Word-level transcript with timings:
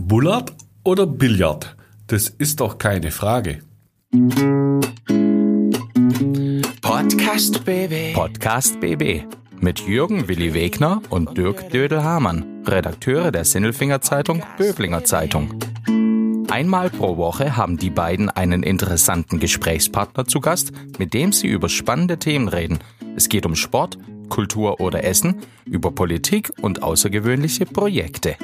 Bullard 0.00 0.54
oder 0.84 1.08
Billard? 1.08 1.74
Das 2.06 2.28
ist 2.28 2.60
doch 2.60 2.78
keine 2.78 3.10
Frage. 3.10 3.62
Podcast 6.80 7.64
BB. 7.64 8.14
Podcast 8.14 8.78
BB 8.78 9.24
mit 9.60 9.80
Jürgen 9.80 10.28
Willi 10.28 10.54
Wegner 10.54 11.02
und 11.10 11.36
Dirk 11.36 11.70
Dödel-Hamann, 11.70 12.62
Redakteure 12.64 13.32
der 13.32 13.44
Sinnelfinger 13.44 14.00
Zeitung 14.00 14.44
Böblinger 14.56 15.02
Zeitung. 15.02 15.58
Einmal 16.48 16.90
pro 16.90 17.16
Woche 17.16 17.56
haben 17.56 17.76
die 17.76 17.90
beiden 17.90 18.30
einen 18.30 18.62
interessanten 18.62 19.40
Gesprächspartner 19.40 20.26
zu 20.26 20.38
Gast, 20.38 20.70
mit 21.00 21.12
dem 21.12 21.32
sie 21.32 21.48
über 21.48 21.68
spannende 21.68 22.20
Themen 22.20 22.46
reden. 22.46 22.78
Es 23.16 23.28
geht 23.28 23.44
um 23.46 23.56
Sport, 23.56 23.98
Kultur 24.28 24.80
oder 24.80 25.02
Essen, 25.02 25.40
über 25.64 25.90
Politik 25.90 26.52
und 26.62 26.84
außergewöhnliche 26.84 27.66
Projekte. 27.66 28.36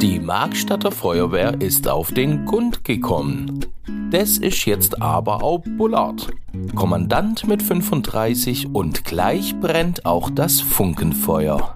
Die 0.00 0.20
Markstatter 0.20 0.92
Feuerwehr 0.92 1.60
ist 1.60 1.88
auf 1.88 2.12
den 2.12 2.44
Grund 2.44 2.84
gekommen. 2.84 3.66
Das 4.12 4.38
ist 4.38 4.64
jetzt 4.64 5.02
aber 5.02 5.42
auch 5.42 5.64
Bullard. 5.76 6.28
Kommandant 6.76 7.48
mit 7.48 7.64
35 7.64 8.68
und 8.72 9.04
gleich 9.04 9.58
brennt 9.58 10.06
auch 10.06 10.30
das 10.30 10.60
Funkenfeuer. 10.60 11.74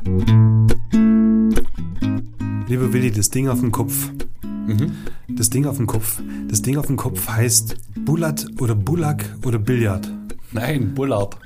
Lieber 2.68 2.92
Willi, 2.92 3.10
das 3.10 3.30
Ding 3.30 3.48
auf 3.48 3.58
dem 3.58 3.72
Kopf. 3.72 4.12
Mhm. 4.44 4.92
Das 5.28 5.50
Ding 5.50 5.66
auf 5.66 5.78
dem 5.78 5.88
Kopf. 5.88 6.22
Das 6.46 6.62
Ding 6.62 6.76
auf 6.76 6.86
dem 6.86 6.96
Kopf 6.96 7.28
heißt 7.28 7.74
Bullard 8.04 8.46
oder 8.60 8.76
Bullack 8.76 9.24
oder 9.44 9.58
Billard. 9.58 10.08
Nein, 10.52 10.94
Bullard. 10.94 11.36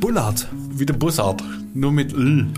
Bullard. 0.00 0.48
Wie 0.70 0.86
der 0.86 0.94
Bussard. 0.94 1.44
Nur 1.72 1.92
mit 1.92 2.12
L. 2.12 2.48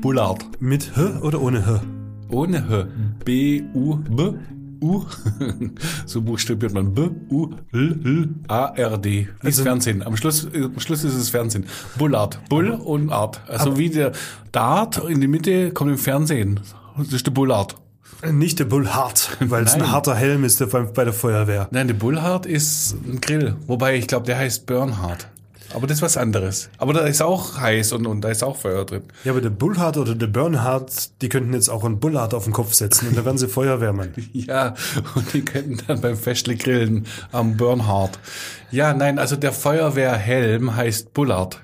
Bullard. 0.00 0.46
Mit 0.60 0.96
H 0.96 1.20
oder 1.20 1.42
ohne 1.42 1.66
H? 1.66 1.82
Ohne 2.30 2.68
H. 2.68 2.86
B, 3.24 3.62
U, 3.74 3.96
B, 3.96 4.32
U. 4.80 5.04
so 6.06 6.22
buchstabiert 6.22 6.72
man 6.72 6.94
B, 6.94 7.08
U, 7.30 7.50
L, 7.72 7.98
L, 8.04 8.28
A, 8.48 8.66
R, 8.76 8.98
D. 8.98 9.28
Wie 9.40 9.46
Also- 9.46 9.62
Fernsehen. 9.64 10.02
Am 10.02 10.16
Schluss, 10.16 10.46
am 10.54 10.78
Schluss 10.78 11.04
ist 11.04 11.14
es 11.14 11.30
Fernsehen. 11.30 11.64
Bullard. 11.98 12.38
Bull 12.48 12.70
und 12.70 13.10
Art. 13.10 13.40
Also 13.48 13.76
wie 13.78 13.90
der 13.90 14.12
Dart 14.52 14.98
in 15.08 15.20
die 15.20 15.26
Mitte 15.28 15.70
kommt 15.72 15.90
im 15.90 15.98
Fernsehen. 15.98 16.60
Das 16.96 17.12
ist 17.12 17.26
der 17.26 17.32
Bullard. 17.32 17.76
Nicht 18.32 18.58
der 18.58 18.64
Bullhard, 18.64 19.36
weil 19.40 19.62
es 19.64 19.74
ein 19.74 19.92
harter 19.92 20.14
Helm 20.16 20.42
ist 20.42 20.58
der 20.60 20.66
bei 20.66 20.82
bei 20.82 21.04
der 21.04 21.12
Feuerwehr. 21.12 21.68
Nein, 21.70 21.86
der 21.86 21.94
Bullhard 21.94 22.46
ist 22.46 22.96
ein 23.06 23.20
Grill. 23.20 23.54
Wobei, 23.68 23.96
ich 23.96 24.08
glaube, 24.08 24.26
der 24.26 24.38
heißt 24.38 24.66
Bernhard. 24.66 25.28
Aber 25.74 25.86
das 25.86 25.98
ist 25.98 26.02
was 26.02 26.16
anderes. 26.16 26.70
Aber 26.78 26.92
da 26.92 27.00
ist 27.00 27.22
auch 27.22 27.58
heiß 27.58 27.92
und, 27.92 28.06
und 28.06 28.22
da 28.22 28.30
ist 28.30 28.42
auch 28.42 28.56
Feuer 28.56 28.84
drin. 28.84 29.02
Ja, 29.24 29.32
aber 29.32 29.40
der 29.40 29.50
Bullhard 29.50 29.98
oder 29.98 30.14
der 30.14 30.26
Bernhard, 30.26 31.20
die 31.20 31.28
könnten 31.28 31.52
jetzt 31.52 31.68
auch 31.68 31.84
einen 31.84 32.00
Bullard 32.00 32.34
auf 32.34 32.44
den 32.44 32.52
Kopf 32.52 32.72
setzen 32.72 33.08
und 33.08 33.16
dann 33.16 33.24
wären 33.24 33.38
sie 33.38 33.48
Feuerwehrmann. 33.58 34.12
Ja, 34.32 34.74
und 35.14 35.32
die 35.32 35.44
könnten 35.44 35.78
dann 35.86 36.00
beim 36.00 36.16
Festle 36.16 36.56
grillen 36.56 37.06
am 37.32 37.56
Bernhard. 37.56 38.18
Ja, 38.70 38.94
nein, 38.94 39.18
also 39.18 39.36
der 39.36 39.52
Feuerwehrhelm 39.52 40.74
heißt 40.74 41.12
Bullard. 41.12 41.60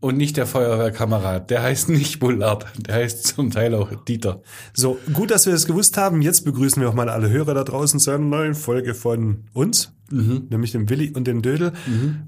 Und 0.00 0.16
nicht 0.16 0.38
der 0.38 0.46
Feuerwehrkamerad. 0.46 1.50
Der 1.50 1.62
heißt 1.62 1.90
nicht 1.90 2.20
Bullard. 2.20 2.64
Der 2.78 2.94
heißt 2.94 3.26
zum 3.26 3.50
Teil 3.50 3.74
auch 3.74 3.90
Dieter. 4.08 4.40
So, 4.72 4.98
gut, 5.12 5.30
dass 5.30 5.44
wir 5.44 5.52
das 5.52 5.66
gewusst 5.66 5.98
haben. 5.98 6.22
Jetzt 6.22 6.46
begrüßen 6.46 6.80
wir 6.80 6.88
auch 6.88 6.94
mal 6.94 7.10
alle 7.10 7.28
Hörer 7.28 7.52
da 7.52 7.64
draußen 7.64 8.00
zu 8.00 8.10
einer 8.10 8.20
neuen 8.20 8.54
Folge 8.54 8.94
von 8.94 9.44
uns, 9.52 9.92
nämlich 10.10 10.72
dem 10.72 10.88
Willi 10.88 11.10
und 11.10 11.26
dem 11.26 11.42
Dödel. 11.42 11.72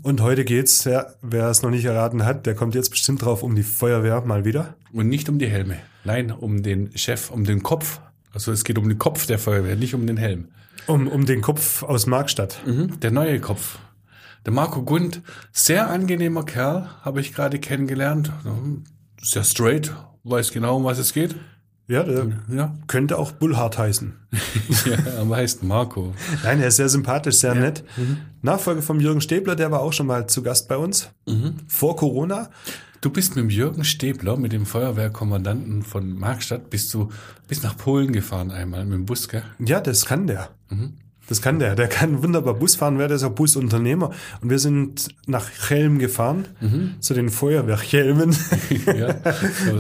Und 0.03 0.21
heute 0.21 0.45
geht's, 0.45 0.85
ja, 0.85 1.07
wer 1.23 1.49
es 1.49 1.63
noch 1.63 1.71
nicht 1.71 1.85
erraten 1.85 2.25
hat, 2.25 2.47
der 2.47 2.55
kommt 2.55 2.75
jetzt 2.75 2.91
bestimmt 2.91 3.23
drauf 3.23 3.43
um 3.43 3.55
die 3.55 3.63
Feuerwehr 3.63 4.21
mal 4.23 4.45
wieder. 4.45 4.77
Und 4.93 5.09
nicht 5.09 5.29
um 5.29 5.39
die 5.39 5.49
Helme. 5.49 5.79
Nein, 6.05 6.31
um 6.31 6.63
den 6.63 6.97
Chef, 6.97 7.31
um 7.31 7.45
den 7.45 7.63
Kopf. 7.63 8.01
Also 8.33 8.53
es 8.53 8.65
geht 8.65 8.79
um 8.79 8.89
den 8.89 8.99
Kopf 8.99 9.27
der 9.27 9.39
Feuerwehr, 9.39 9.77
nicht 9.77 9.95
um 9.95 10.07
den 10.07 10.17
Helm. 10.17 10.49
Um, 10.87 11.07
um 11.07 11.27
den 11.27 11.43
Kopf 11.43 11.83
aus 11.83 12.07
Markstadt. 12.07 12.63
Mhm, 12.67 12.99
der 13.01 13.11
neue 13.11 13.41
Kopf. 13.41 13.79
Der 14.45 14.53
Marco 14.53 14.83
Gund, 14.83 15.23
sehr 15.53 15.89
angenehmer 15.89 16.45
Kerl, 16.45 16.89
habe 17.03 17.21
ich 17.21 17.33
gerade 17.33 17.61
kennengelernt. 17.61 18.33
Sehr 19.21 19.45
straight, 19.45 19.95
weiß 20.25 20.51
genau, 20.51 20.79
um 20.79 20.85
was 20.85 20.99
es 20.99 21.13
geht. 21.13 21.37
Ja, 21.89 22.05
der 22.05 22.29
Ja, 22.51 22.75
könnte 22.87 23.19
auch 23.19 23.33
Bullhard 23.33 23.77
heißen. 23.77 24.15
ja 24.87 25.21
aber 25.21 25.37
heißt 25.37 25.63
Marco. 25.63 26.15
Nein, 26.45 26.61
er 26.61 26.69
ist 26.69 26.77
sehr 26.77 26.89
sympathisch, 26.89 27.37
sehr 27.37 27.55
nett. 27.55 27.85
Nachfolger 28.41 28.83
vom 28.83 29.01
Jürgen 29.01 29.21
Stäbler, 29.21 29.57
der 29.57 29.71
war 29.71 29.81
auch 29.81 29.93
schon 29.93 30.07
mal 30.07 30.27
zu 30.27 30.43
Gast 30.43 30.69
bei 30.69 30.77
uns. 30.77 31.11
Vor 31.67 31.97
Corona. 31.97 32.49
Du 33.01 33.11
bist 33.11 33.35
mit 33.35 33.45
dem 33.45 33.51
Jürgen 33.51 33.83
Stäbler, 33.85 34.37
mit 34.37 34.53
dem 34.53 34.65
Feuerwehrkommandanten 34.65 35.83
von 35.83 36.13
Markstadt, 36.17 36.71
bist 36.71 36.95
du 36.95 37.11
bis 37.49 37.63
nach 37.65 37.77
Polen 37.77 38.13
gefahren 38.13 38.53
einmal 38.53 38.85
mit 38.85 38.95
dem 38.95 39.07
Bus, 39.07 39.29
gell? 39.29 39.43
Ja, 39.59 39.81
das 39.81 40.07
kann 40.07 40.29
der. 40.29 40.51
Das 41.29 41.43
kann 41.43 41.59
der. 41.59 41.75
Der 41.75 41.89
kann 41.89 42.23
wunderbar 42.23 42.55
Bus 42.55 42.77
fahren, 42.77 42.99
wer 42.99 43.09
der 43.09 43.17
ist 43.17 43.25
auch 43.25 43.33
Busunternehmer. 43.33 44.11
Und 44.41 44.51
wir 44.51 44.61
sind 44.61 45.09
nach 45.27 45.51
Chelm 45.51 45.99
gefahren, 45.99 46.47
zu 47.01 47.15
den 47.15 47.29
Feuerwehrchelmen. 47.29 48.37
Ja. 48.87 49.15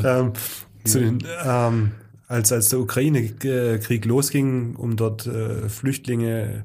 ähm, 0.20 0.32
zu 0.84 1.00
den, 1.00 1.18
ähm, 1.44 1.92
als, 2.28 2.52
als 2.52 2.70
der 2.70 2.80
Ukraine-Krieg 2.80 4.04
losging, 4.04 4.76
um 4.76 4.96
dort 4.96 5.26
äh, 5.26 5.68
Flüchtlinge 5.68 6.64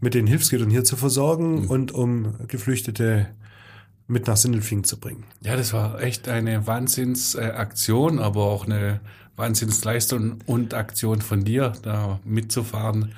mit 0.00 0.14
den 0.14 0.26
Hilfsgütern 0.26 0.70
hier 0.70 0.84
zu 0.84 0.96
versorgen 0.96 1.68
und 1.68 1.92
um 1.92 2.34
Geflüchtete 2.48 3.26
mit 4.08 4.26
nach 4.26 4.36
Sindelfingen 4.36 4.84
zu 4.84 5.00
bringen. 5.00 5.24
ja, 5.42 5.56
das 5.56 5.72
war 5.72 6.00
echt 6.00 6.28
eine 6.28 6.66
Wahnsinnsaktion, 6.66 8.18
aber 8.18 8.44
auch 8.44 8.66
eine 8.66 9.00
Wahnsinnsleistung 9.36 10.38
und 10.46 10.74
Aktion 10.74 11.22
von 11.22 11.44
dir, 11.44 11.72
da 11.82 12.20
mitzufahren. 12.24 13.12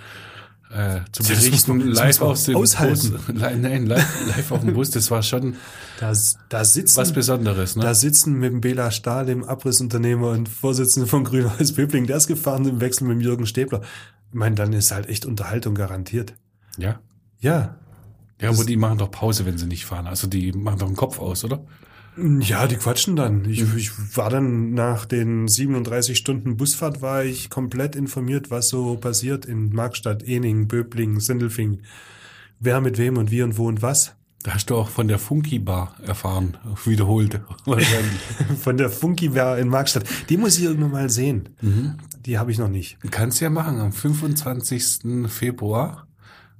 Äh, 0.70 1.00
zu 1.12 1.22
das 1.22 1.28
berichten, 1.28 1.80
live 1.80 2.20
aus 2.20 2.44
dem 2.44 2.56
aushalten. 2.56 3.12
Bus. 3.12 3.20
Nein, 3.34 3.86
live, 3.86 4.26
live 4.26 4.52
auf 4.52 4.60
dem 4.60 4.74
Bus, 4.74 4.90
das 4.90 5.10
war 5.10 5.22
schon 5.22 5.56
Da, 5.98 6.12
da 6.50 6.64
sitzen 6.64 6.96
was 6.98 7.12
Besonderes. 7.12 7.74
Ne? 7.74 7.82
Da 7.82 7.94
sitzen 7.94 8.34
mit 8.34 8.52
dem 8.52 8.60
Bela 8.60 8.90
Stahl, 8.90 9.24
dem 9.26 9.44
Abrissunternehmer 9.44 10.30
und 10.30 10.48
Vorsitzenden 10.48 11.08
von 11.08 11.24
Grünhaus 11.24 11.72
Böbling, 11.72 12.06
der 12.06 12.18
ist 12.18 12.26
gefahren 12.26 12.66
im 12.68 12.80
Wechsel 12.80 13.04
mit 13.06 13.16
dem 13.16 13.20
Jürgen 13.22 13.46
Stäbler. 13.46 13.80
Ich 14.30 14.34
meine, 14.34 14.56
dann 14.56 14.72
ist 14.74 14.90
halt 14.90 15.08
echt 15.08 15.24
Unterhaltung 15.24 15.74
garantiert. 15.74 16.34
ja. 16.76 17.00
Ja. 17.40 17.76
Ja, 18.40 18.50
aber 18.50 18.64
die 18.64 18.76
machen 18.76 18.98
doch 18.98 19.10
Pause, 19.10 19.46
wenn 19.46 19.58
sie 19.58 19.66
nicht 19.66 19.84
fahren. 19.84 20.06
Also 20.06 20.28
die 20.28 20.52
machen 20.52 20.78
doch 20.78 20.86
den 20.86 20.94
Kopf 20.94 21.18
aus, 21.18 21.44
oder? 21.44 21.64
Ja, 22.40 22.66
die 22.66 22.76
quatschen 22.76 23.16
dann. 23.16 23.44
Ich, 23.48 23.62
ich 23.76 24.16
war 24.16 24.30
dann 24.30 24.74
nach 24.74 25.04
den 25.04 25.46
37 25.46 26.18
Stunden 26.18 26.56
Busfahrt 26.56 27.00
war 27.00 27.24
ich 27.24 27.48
komplett 27.48 27.94
informiert, 27.94 28.50
was 28.50 28.68
so 28.68 28.96
passiert 28.96 29.46
in 29.46 29.70
Markstadt, 29.70 30.22
Ening, 30.22 30.66
Böbling, 30.66 31.20
Sindelfing. 31.20 31.80
Wer 32.60 32.80
mit 32.80 32.98
wem 32.98 33.16
und 33.18 33.30
wie 33.30 33.42
und 33.42 33.56
wo 33.56 33.68
und 33.68 33.82
was. 33.82 34.14
Da 34.42 34.54
hast 34.54 34.70
du 34.70 34.76
auch 34.76 34.88
von 34.88 35.08
der 35.08 35.18
Funky 35.18 35.58
Bar 35.58 35.94
erfahren, 36.04 36.56
wiederholt. 36.84 37.40
Wahrscheinlich. 37.64 38.20
Von 38.60 38.76
der 38.76 38.90
Funky 38.90 39.30
Bar 39.30 39.58
in 39.58 39.68
Markstadt. 39.68 40.04
Die 40.28 40.36
muss 40.36 40.58
ich 40.58 40.64
irgendwann 40.64 40.92
mal 40.92 41.10
sehen. 41.10 41.48
Die 42.24 42.38
habe 42.38 42.50
ich 42.50 42.58
noch 42.58 42.68
nicht. 42.68 42.98
Kannst 43.10 43.40
ja 43.40 43.50
machen 43.50 43.78
am 43.78 43.92
25. 43.92 45.28
Februar. 45.28 46.06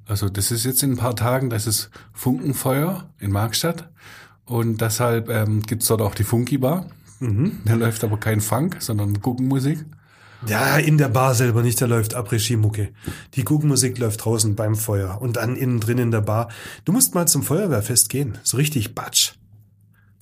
Also 0.07 0.29
das 0.29 0.51
ist 0.51 0.65
jetzt 0.65 0.83
in 0.83 0.93
ein 0.93 0.97
paar 0.97 1.17
Tagen, 1.17 1.51
das 1.51 1.67
ist 1.67 1.91
Funkenfeuer 2.13 3.11
in 3.19 3.31
Markstadt. 3.31 3.91
Und 4.49 4.81
deshalb 4.81 5.29
ähm, 5.29 5.63
gibt's 5.63 5.87
dort 5.87 6.01
auch 6.01 6.15
die 6.15 6.25
Funky 6.25 6.59
Bar. 6.59 6.87
Da 7.65 7.75
läuft 7.75 8.03
aber 8.05 8.19
kein 8.19 8.41
Funk, 8.41 8.77
sondern 8.81 9.21
Guckenmusik. 9.21 9.85
Ja, 10.47 10.77
in 10.77 10.99
der 10.99 11.09
Bar 11.09 11.35
selber 11.35 11.63
nicht, 11.63 11.81
da 11.81 11.87
läuft 11.87 12.15
Après-Ski-Mucke. 12.15 12.91
Die 13.35 13.45
Guckmusik 13.45 13.99
läuft 13.99 14.25
draußen 14.25 14.55
beim 14.55 14.77
Feuer 14.77 15.21
und 15.21 15.37
dann 15.37 15.57
innen 15.57 15.81
drin 15.81 15.99
in 15.99 16.11
der 16.13 16.21
Bar. 16.21 16.49
Du 16.85 16.93
musst 16.93 17.15
mal 17.15 17.27
zum 17.27 17.43
Feuerwehrfest 17.43 18.09
gehen, 18.09 18.39
so 18.45 18.57
richtig 18.57 18.95
batsch. 18.95 19.33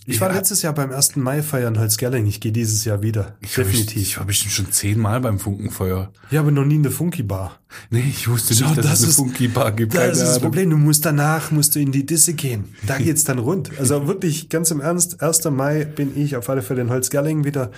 Ich 0.08 0.20
war 0.20 0.28
Ja. 0.30 0.36
letztes 0.36 0.62
Jahr 0.62 0.72
beim 0.72 0.92
1. 0.92 1.16
Mai 1.16 1.42
feiern 1.42 1.74
in 1.74 1.80
Holzgerling, 1.80 2.26
ich 2.26 2.40
gehe 2.40 2.52
dieses 2.52 2.84
Jahr 2.84 3.02
wieder. 3.02 3.36
Ich 3.40 3.58
war 3.58 3.64
Definitiv. 3.64 4.00
Ich 4.02 4.18
war 4.18 4.24
bestimmt 4.24 4.52
schon 4.52 4.70
zehnmal 4.70 5.20
beim 5.20 5.38
Funkenfeuer. 5.40 6.12
Ja, 6.30 6.40
aber 6.40 6.52
noch 6.52 6.64
nie 6.64 6.76
in 6.76 6.84
der 6.84 6.92
Funky-Bar. 6.92 7.58
Nee, 7.90 8.04
ich 8.08 8.28
wusste 8.28 8.54
Schau, 8.54 8.66
nicht, 8.66 8.78
dass 8.78 8.86
das 8.86 8.92
es 8.94 9.00
eine 9.02 9.10
ist- 9.10 9.16
Funky 9.16 9.48
Bar 9.48 9.72
gibt. 9.72 9.94
Das 9.94 10.00
Keine 10.00 10.12
ist 10.12 10.20
das 10.20 10.28
Ahnung. 10.30 10.42
Problem, 10.42 10.70
du 10.70 10.76
musst 10.76 11.04
danach, 11.04 11.50
musst 11.50 11.74
du 11.74 11.80
in 11.80 11.90
die 11.90 12.06
Disse 12.06 12.34
gehen. 12.34 12.66
Da 12.86 12.98
geht's 12.98 13.24
dann 13.24 13.38
rund. 13.40 13.70
Also 13.80 14.06
wirklich, 14.06 14.48
ganz 14.48 14.70
im 14.70 14.80
Ernst, 14.80 15.20
1. 15.20 15.44
Mai 15.50 15.84
bin 15.84 16.16
ich 16.16 16.36
auf 16.36 16.48
alle 16.48 16.62
Fälle 16.62 16.82
in 16.82 16.90
Holzgerling 16.90 17.44
wieder, 17.44 17.72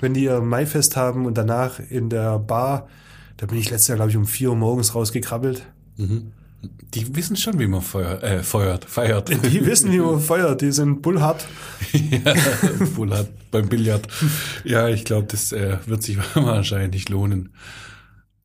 wenn 0.00 0.14
die 0.14 0.24
ihr 0.24 0.40
Maifest 0.40 0.96
haben 0.96 1.26
und 1.26 1.36
danach 1.36 1.80
in 1.90 2.08
der 2.08 2.38
Bar, 2.38 2.88
da 3.36 3.44
bin 3.46 3.58
ich 3.58 3.68
letztes 3.70 3.88
Jahr, 3.88 3.96
glaube 3.96 4.10
ich, 4.10 4.16
um 4.16 4.26
4 4.26 4.50
Uhr 4.50 4.56
morgens 4.56 4.94
rausgekrabbelt. 4.94 5.66
Die 6.94 7.14
wissen 7.16 7.36
schon, 7.36 7.58
wie 7.58 7.66
man 7.66 7.82
feuer, 7.82 8.22
äh, 8.22 8.42
feuert, 8.42 8.84
feiert. 8.84 9.28
Die 9.28 9.66
wissen, 9.66 9.92
wie 9.92 9.98
man 9.98 10.20
feuert, 10.20 10.60
die 10.60 10.72
sind 10.72 11.02
bullhart. 11.02 11.46
ja, 11.92 12.34
Bullard 12.94 13.28
beim 13.50 13.68
Billard. 13.68 14.06
Ja, 14.64 14.88
ich 14.88 15.04
glaube, 15.04 15.26
das 15.28 15.52
äh, 15.52 15.78
wird 15.86 16.02
sich 16.02 16.18
wahrscheinlich 16.34 17.08
lohnen. 17.08 17.54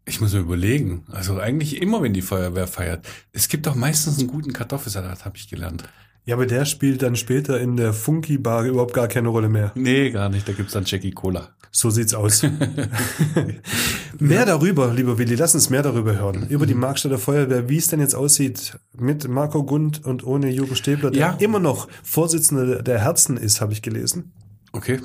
Ich 0.06 0.22
muss 0.22 0.34
mir 0.34 0.40
überlegen. 0.40 1.04
Also 1.12 1.40
eigentlich 1.40 1.82
immer, 1.82 2.02
wenn 2.02 2.14
die 2.14 2.22
Feuerwehr 2.22 2.68
feiert. 2.68 3.08
Es 3.32 3.48
gibt 3.48 3.68
doch 3.68 3.76
meistens 3.76 4.18
einen 4.18 4.28
guten 4.28 4.54
Kartoffelsalat, 4.54 5.26
habe 5.26 5.38
ich 5.38 5.50
gelernt. 5.50 5.84
Ja, 6.30 6.36
aber 6.36 6.46
der 6.46 6.66
spielt 6.66 7.02
dann 7.02 7.16
später 7.16 7.60
in 7.60 7.76
der 7.76 7.92
Funky 7.92 8.38
Bar 8.38 8.64
überhaupt 8.66 8.94
gar 8.94 9.08
keine 9.08 9.30
Rolle 9.30 9.50
mehr. 9.50 9.72
Nee, 9.74 10.12
gar 10.12 10.30
nicht. 10.30 10.48
Da 10.48 10.54
gibt's 10.54 10.74
dann 10.74 10.84
Jackie 10.86 11.10
Cola. 11.10 11.50
So 11.72 11.90
sieht's 11.90 12.14
aus. 12.14 12.44
mehr 14.20 14.46
darüber, 14.46 14.94
lieber 14.94 15.18
Willi, 15.18 15.34
lass 15.34 15.56
uns 15.56 15.72
mehr 15.72 15.82
darüber 15.82 16.16
hören. 16.16 16.46
Über 16.48 16.68
die 16.68 16.76
Markstädter 16.76 17.18
Feuerwehr, 17.18 17.68
wie 17.68 17.78
es 17.78 17.88
denn 17.88 18.00
jetzt 18.00 18.14
aussieht 18.14 18.78
mit 18.96 19.28
Marco 19.28 19.64
Gund 19.64 20.06
und 20.06 20.24
ohne 20.24 20.52
Jürgen 20.52 20.76
Stäbler, 20.76 21.10
der 21.10 21.20
Ja. 21.20 21.32
immer 21.40 21.58
noch 21.60 21.88
Vorsitzender 22.04 22.84
der 22.84 23.00
Herzen 23.00 23.36
ist, 23.36 23.60
habe 23.60 23.74
ich 23.74 23.82
gelesen. 23.82 24.32
Okay. 24.72 25.00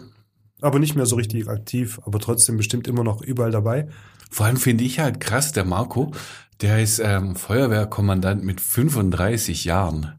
Aber 0.60 0.78
nicht 0.78 0.94
mehr 0.94 1.06
so 1.06 1.16
richtig 1.16 1.48
aktiv, 1.48 2.00
aber 2.04 2.18
trotzdem 2.18 2.58
bestimmt 2.58 2.86
immer 2.86 3.02
noch 3.02 3.22
überall 3.22 3.50
dabei. 3.50 3.88
Vor 4.30 4.44
allem 4.44 4.58
finde 4.58 4.84
ich 4.84 4.98
halt 4.98 5.20
krass, 5.20 5.52
der 5.52 5.64
Marco, 5.64 6.12
der 6.60 6.82
ist 6.82 6.98
ähm, 7.02 7.34
Feuerwehrkommandant 7.34 8.44
mit 8.44 8.60
35 8.60 9.64
Jahren. 9.64 10.18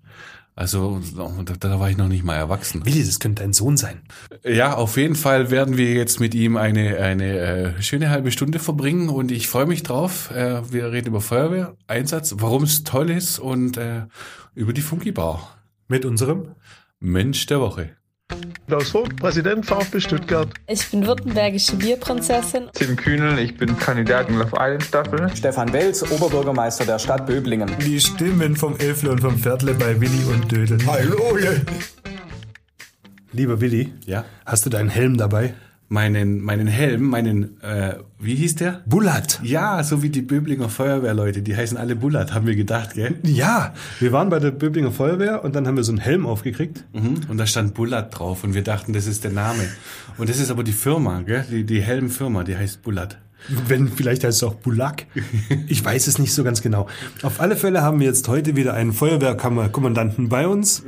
Also 0.58 1.02
da, 1.16 1.54
da 1.60 1.80
war 1.82 1.90
ich 1.90 1.98
noch 1.98 2.08
nicht 2.08 2.24
mal 2.24 2.36
erwachsen. 2.36 2.86
Willi, 2.86 3.04
das 3.04 3.20
könnte 3.20 3.44
dein 3.44 3.52
Sohn 3.52 3.76
sein. 3.76 4.04
Ja, 4.44 4.76
auf 4.76 4.96
jeden 4.96 5.16
Fall 5.16 5.52
werden 5.52 5.78
wir 5.78 5.94
jetzt 5.94 6.22
mit 6.22 6.34
ihm 6.34 6.56
eine, 6.56 6.98
eine 6.98 7.40
äh, 7.40 7.82
schöne 7.82 8.10
halbe 8.10 8.32
Stunde 8.32 8.60
verbringen 8.60 9.10
und 9.10 9.32
ich 9.32 9.50
freue 9.50 9.66
mich 9.66 9.84
drauf. 9.84 10.32
Äh, 10.32 10.72
wir 10.72 10.94
reden 10.94 11.10
über 11.10 11.20
Feuerwehreinsatz, 11.20 12.36
warum 12.38 12.64
es 12.64 12.86
toll 12.86 13.10
ist 13.10 13.38
und 13.38 13.76
äh, 13.76 14.04
über 14.54 14.72
die 14.72 14.82
Funky 14.82 15.12
Bar. 15.12 15.58
Mit 15.90 16.06
unserem? 16.06 16.56
Mensch 17.02 17.46
der 17.48 17.60
Woche. 17.60 17.90
Klaus 18.68 18.90
Vogt, 18.90 19.16
Präsident 19.18 19.64
VfB 19.66 20.00
Stuttgart. 20.00 20.50
Ich 20.68 20.90
bin 20.90 21.06
württembergische 21.06 21.76
Bierprinzessin. 21.76 22.70
Tim 22.74 22.96
Kühnel, 22.96 23.38
ich 23.38 23.56
bin 23.56 23.78
Kandidat 23.78 24.28
in 24.30 24.40
Love 24.40 24.52
Island 24.60 24.84
Staffel. 24.84 25.30
Stefan 25.36 25.72
Welz, 25.72 26.02
Oberbürgermeister 26.12 26.86
der 26.86 26.98
Stadt 26.98 27.28
Böblingen. 27.28 27.70
Die 27.86 28.00
Stimmen 28.00 28.56
vom 28.56 28.76
Elfle 28.78 29.12
und 29.12 29.22
vom 29.22 29.38
Pferdle 29.38 29.76
bei 29.76 30.00
Willi 30.02 30.24
und 30.34 30.52
Dödel. 30.52 30.80
Hallo! 30.88 31.38
Lieber 33.32 33.62
Willi, 33.62 33.94
Ja. 34.06 34.26
hast 34.46 34.66
du 34.66 34.70
deinen 34.72 34.90
Helm 34.90 35.18
dabei? 35.18 35.54
Meinen, 35.96 36.42
meinen 36.42 36.68
Helm, 36.68 37.04
meinen, 37.04 37.62
äh, 37.62 37.96
wie 38.20 38.36
hieß 38.36 38.56
der? 38.56 38.82
Bullat. 38.86 39.40
Ja, 39.44 39.82
so 39.82 40.04
wie 40.04 40.10
die 40.10 40.22
Böblinger 40.22 40.68
Feuerwehrleute, 40.68 41.42
die 41.42 41.56
heißen 41.56 41.78
alle 41.78 41.96
Bullat, 41.96 42.34
haben 42.34 42.46
wir 42.48 42.58
gedacht, 42.58 42.96
gell? 42.96 43.16
Ja, 43.24 43.74
wir 44.02 44.12
waren 44.12 44.28
bei 44.28 44.40
der 44.40 44.52
Böblinger 44.52 44.92
Feuerwehr 44.92 45.46
und 45.46 45.56
dann 45.56 45.66
haben 45.66 45.78
wir 45.78 45.86
so 45.86 45.94
einen 45.94 46.02
Helm 46.02 46.26
aufgekriegt. 46.26 46.84
Mhm. 46.92 47.22
Und 47.30 47.38
da 47.38 47.46
stand 47.48 47.76
Bullat 47.76 48.20
drauf 48.20 48.44
und 48.44 48.54
wir 48.54 48.62
dachten, 48.62 48.92
das 48.92 49.08
ist 49.08 49.24
der 49.24 49.32
Name. 49.32 49.64
Und 50.18 50.28
das 50.28 50.38
ist 50.38 50.52
aber 50.52 50.66
die 50.66 50.74
Firma, 50.74 51.22
gell? 51.22 51.46
Die, 51.50 51.64
die 51.64 51.82
Helmfirma, 51.82 52.44
die 52.44 52.58
heißt 52.58 52.82
Bullat. 52.82 53.18
Wenn, 53.70 53.88
vielleicht 53.88 54.26
heißt 54.26 54.40
es 54.40 54.44
auch 54.44 54.56
Bulak. 54.56 55.06
Ich 55.70 55.86
weiß 55.86 56.08
es 56.08 56.20
nicht 56.20 56.34
so 56.34 56.44
ganz 56.44 56.62
genau. 56.62 56.88
Auf 57.22 57.40
alle 57.40 57.56
Fälle 57.56 57.84
haben 57.84 58.02
wir 58.02 58.08
jetzt 58.08 58.28
heute 58.28 58.58
wieder 58.58 58.74
einen 58.74 58.92
Feuerwehrkommandanten 58.92 60.28
bei 60.28 60.46
uns. 60.46 60.84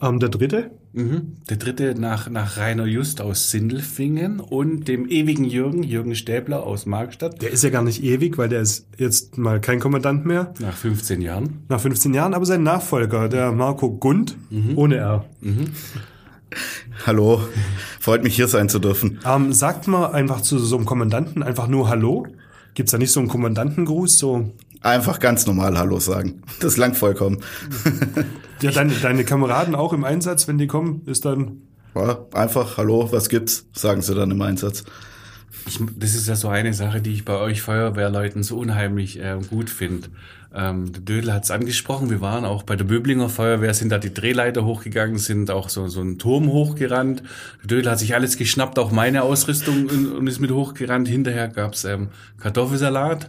Ähm, 0.00 0.20
der 0.20 0.30
dritte. 0.30 0.70
Mhm. 0.96 1.36
Der 1.50 1.58
dritte 1.58 1.94
nach, 1.94 2.30
nach 2.30 2.56
Rainer 2.56 2.86
Just 2.86 3.20
aus 3.20 3.50
Sindelfingen 3.50 4.40
und 4.40 4.88
dem 4.88 5.06
ewigen 5.08 5.44
Jürgen, 5.44 5.82
Jürgen 5.82 6.14
Stäbler 6.14 6.62
aus 6.64 6.86
Markstadt, 6.86 7.42
Der 7.42 7.50
ist 7.50 7.62
ja 7.62 7.68
gar 7.70 7.82
nicht 7.82 8.02
ewig, 8.02 8.38
weil 8.38 8.48
der 8.48 8.62
ist 8.62 8.86
jetzt 8.96 9.36
mal 9.36 9.60
kein 9.60 9.78
Kommandant 9.78 10.24
mehr. 10.24 10.54
nach 10.58 10.74
15 10.74 11.20
Jahren. 11.20 11.64
Nach 11.68 11.80
15 11.80 12.14
Jahren, 12.14 12.32
aber 12.32 12.46
sein 12.46 12.62
Nachfolger, 12.62 13.28
der 13.28 13.52
Marco 13.52 13.90
Gund, 13.90 14.36
ohne 14.74 14.96
R. 14.96 15.26
Hallo, 17.04 17.42
freut 18.00 18.22
mich 18.24 18.34
hier 18.36 18.48
sein 18.48 18.70
zu 18.70 18.78
dürfen. 18.78 19.18
Ähm, 19.26 19.52
sagt 19.52 19.88
mal 19.88 20.06
einfach 20.12 20.40
zu 20.40 20.58
so 20.58 20.76
einem 20.76 20.86
Kommandanten 20.86 21.42
einfach 21.42 21.68
nur 21.68 21.88
Hallo. 21.90 22.26
Gibt's 22.74 22.92
da 22.92 22.98
nicht 22.98 23.10
so 23.12 23.20
einen 23.20 23.28
Kommandantengruß? 23.28 24.18
So, 24.18 24.52
Einfach 24.82 25.20
ganz 25.20 25.46
normal 25.46 25.78
Hallo 25.78 25.98
sagen. 25.98 26.42
Das 26.60 26.76
langt 26.76 26.96
vollkommen. 26.96 27.42
ja, 28.62 28.70
deine, 28.70 28.92
deine 28.94 29.24
Kameraden 29.24 29.74
auch 29.74 29.92
im 29.92 30.04
Einsatz, 30.04 30.48
wenn 30.48 30.58
die 30.58 30.66
kommen, 30.66 31.02
ist 31.06 31.24
dann. 31.24 31.62
Ja, 31.94 32.18
einfach 32.32 32.76
Hallo, 32.76 33.10
was 33.10 33.28
gibt's? 33.28 33.66
Sagen 33.72 34.02
sie 34.02 34.14
dann 34.14 34.30
im 34.30 34.42
Einsatz. 34.42 34.84
Ich, 35.66 35.80
das 35.96 36.14
ist 36.14 36.28
ja 36.28 36.36
so 36.36 36.48
eine 36.48 36.74
Sache, 36.74 37.00
die 37.00 37.12
ich 37.12 37.24
bei 37.24 37.36
euch 37.36 37.62
Feuerwehrleuten 37.62 38.42
so 38.42 38.56
unheimlich 38.58 39.18
äh, 39.18 39.38
gut 39.48 39.70
finde. 39.70 40.08
Ähm, 40.54 40.92
der 40.92 41.02
Dödel 41.02 41.32
hat 41.32 41.44
es 41.44 41.50
angesprochen, 41.50 42.08
wir 42.08 42.20
waren 42.20 42.44
auch 42.44 42.62
bei 42.62 42.76
der 42.76 42.84
Böblinger 42.84 43.28
Feuerwehr, 43.28 43.74
sind 43.74 43.90
da 43.90 43.98
die 43.98 44.14
Drehleiter 44.14 44.64
hochgegangen, 44.64 45.18
sind 45.18 45.50
auch 45.50 45.68
so, 45.68 45.88
so 45.88 46.00
einen 46.00 46.18
Turm 46.18 46.48
hochgerannt. 46.48 47.22
Der 47.62 47.66
Dödel 47.66 47.90
hat 47.90 47.98
sich 47.98 48.14
alles 48.14 48.36
geschnappt, 48.36 48.78
auch 48.78 48.92
meine 48.92 49.22
Ausrüstung 49.22 49.86
und, 49.86 50.12
und 50.12 50.26
ist 50.26 50.40
mit 50.40 50.50
hochgerannt. 50.50 51.08
Hinterher 51.08 51.48
gab's 51.48 51.84
ähm, 51.84 52.08
Kartoffelsalat 52.38 53.28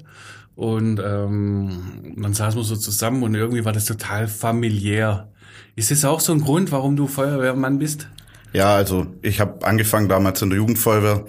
und 0.57 0.99
ähm, 0.99 2.15
dann 2.17 2.33
saßen 2.33 2.59
wir 2.59 2.63
so 2.63 2.75
zusammen 2.75 3.21
und 3.21 3.35
irgendwie 3.35 3.63
war 3.63 3.73
das 3.73 3.85
total 3.85 4.27
familiär. 4.27 5.29
Ist 5.75 5.91
das 5.91 6.03
auch 6.03 6.19
so 6.19 6.33
ein 6.33 6.41
Grund, 6.41 6.71
warum 6.71 6.95
du 6.95 7.05
Feuerwehrmann 7.05 7.77
bist? 7.77 8.07
Ja, 8.53 8.75
also 8.75 9.05
ich 9.21 9.39
habe 9.39 9.63
angefangen 9.63 10.09
damals 10.09 10.41
in 10.41 10.49
der 10.49 10.57
Jugendfeuerwehr, 10.57 11.25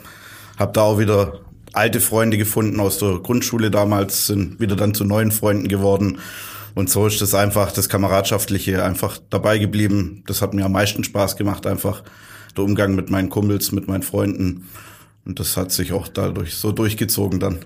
habe 0.57 0.73
da 0.73 0.81
auch 0.81 0.99
wieder 0.99 1.41
alte 1.75 2.01
Freunde 2.01 2.39
gefunden 2.39 2.81
aus 2.81 2.97
der 2.97 3.19
Grundschule 3.19 3.71
damals, 3.71 4.29
sind 4.29 4.61
wieder 4.61 4.77
dann 4.77 4.95
zu 4.95 5.05
neuen 5.05 5.31
Freunden 5.31 5.69
geworden. 5.69 6.21
Und 6.75 6.89
so 6.89 7.07
ist 7.07 7.21
das 7.21 7.35
einfach, 7.35 7.71
das 7.71 7.91
Kameradschaftliche 7.91 8.83
einfach 8.83 9.19
dabei 9.29 9.59
geblieben. 9.59 10.23
Das 10.27 10.41
hat 10.41 10.55
mir 10.55 10.65
am 10.65 10.73
meisten 10.73 11.05
Spaß 11.05 11.37
gemacht, 11.37 11.67
einfach 11.67 12.03
der 12.57 12.65
Umgang 12.65 12.95
mit 12.95 13.11
meinen 13.11 13.29
Kumpels, 13.29 13.73
mit 13.73 13.89
meinen 13.89 14.03
Freunden. 14.03 14.69
Und 15.27 15.39
das 15.39 15.59
hat 15.59 15.71
sich 15.71 15.93
auch 15.93 16.09
dadurch 16.09 16.55
so 16.55 16.73
durchgezogen 16.73 17.41
dann. 17.41 17.59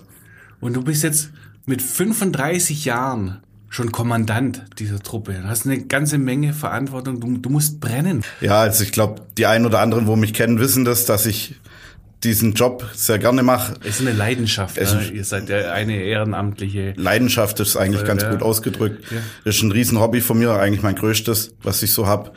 Und 0.58 0.74
du 0.74 0.82
bist 0.82 1.02
jetzt 1.02 1.30
mit 1.66 1.82
35 1.82 2.84
Jahren 2.84 3.40
schon 3.68 3.90
Kommandant 3.90 4.64
dieser 4.78 4.98
Truppe. 5.00 5.32
Du 5.32 5.48
hast 5.48 5.64
eine 5.66 5.80
ganze 5.82 6.18
Menge 6.18 6.52
Verantwortung. 6.52 7.20
Du, 7.20 7.38
du 7.38 7.48
musst 7.48 7.80
brennen. 7.80 8.22
Ja, 8.40 8.60
also 8.60 8.84
ich 8.84 8.92
glaube, 8.92 9.22
die 9.38 9.46
ein 9.46 9.64
oder 9.64 9.80
anderen, 9.80 10.06
wo 10.06 10.14
mich 10.16 10.34
kennen, 10.34 10.58
wissen 10.58 10.84
das, 10.84 11.06
dass 11.06 11.24
ich 11.24 11.54
diesen 12.22 12.52
Job 12.52 12.88
sehr 12.94 13.18
gerne 13.18 13.42
mache. 13.42 13.74
Es 13.82 13.98
ist 13.98 14.06
eine 14.06 14.12
Leidenschaft. 14.16 14.76
Es 14.78 14.92
ne? 14.94 15.02
ist- 15.02 15.10
Ihr 15.10 15.24
seid 15.24 15.48
ja 15.48 15.72
eine 15.72 15.96
ehrenamtliche. 16.02 16.92
Leidenschaft 16.96 17.58
ist 17.60 17.76
eigentlich 17.76 18.04
ganz 18.04 18.22
Ja. 18.22 18.30
gut 18.30 18.42
ausgedrückt. 18.42 19.10
Ja. 19.10 19.18
Das 19.44 19.56
ist 19.56 19.62
ein 19.62 19.72
Riesenhobby 19.72 20.20
von 20.20 20.38
mir, 20.38 20.52
eigentlich 20.52 20.82
mein 20.82 20.94
größtes, 20.94 21.54
was 21.62 21.82
ich 21.82 21.92
so 21.92 22.06
hab. 22.06 22.36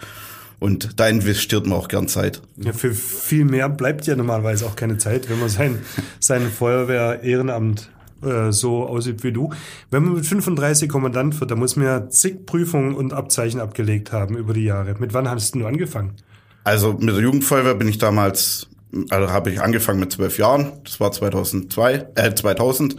Und 0.59 0.99
da 0.99 1.07
investiert 1.07 1.67
man 1.67 1.77
auch 1.77 1.89
gern 1.89 2.07
Zeit. 2.07 2.41
Ja, 2.57 2.71
für 2.71 2.93
viel 2.93 3.43
mehr 3.45 3.67
bleibt 3.69 4.07
ja 4.07 4.15
normalerweise 4.15 4.65
auch 4.65 4.75
keine 4.77 4.97
Zeit, 4.97 5.29
wenn 5.29 5.39
man 5.39 5.49
sein, 5.49 5.79
sein 6.19 6.49
Feuerwehr-Ehrenamt 6.49 7.89
äh, 8.23 8.51
so 8.51 8.87
aussieht 8.87 9.23
wie 9.23 9.31
du. 9.31 9.51
Wenn 9.91 10.03
man 10.03 10.13
mit 10.13 10.25
35 10.25 10.89
Kommandant 10.89 11.39
wird, 11.39 11.51
dann 11.51 11.59
muss 11.59 11.75
man 11.75 11.85
ja 11.85 12.09
zig 12.09 12.45
Prüfungen 12.45 12.95
und 12.95 13.13
Abzeichen 13.13 13.59
abgelegt 13.59 14.11
haben 14.11 14.37
über 14.37 14.53
die 14.53 14.63
Jahre. 14.63 14.95
Mit 14.99 15.13
wann 15.13 15.29
hast 15.29 15.55
du 15.55 15.65
angefangen? 15.65 16.15
Also 16.63 16.93
mit 16.93 17.15
der 17.15 17.21
Jugendfeuerwehr 17.21 17.75
bin 17.75 17.87
ich 17.87 17.97
damals, 17.97 18.67
also 19.09 19.31
habe 19.31 19.51
ich 19.51 19.61
angefangen 19.61 19.99
mit 19.99 20.11
zwölf 20.11 20.37
Jahren. 20.37 20.73
Das 20.83 20.99
war 20.99 21.11
2002, 21.11 22.07
äh 22.15 22.33
2000. 22.33 22.95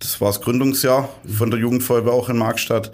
Das 0.00 0.20
war 0.20 0.28
das 0.28 0.40
Gründungsjahr 0.40 1.08
von 1.26 1.50
der 1.50 1.60
Jugendfeuerwehr 1.60 2.12
auch 2.12 2.28
in 2.28 2.38
Markstadt. 2.38 2.90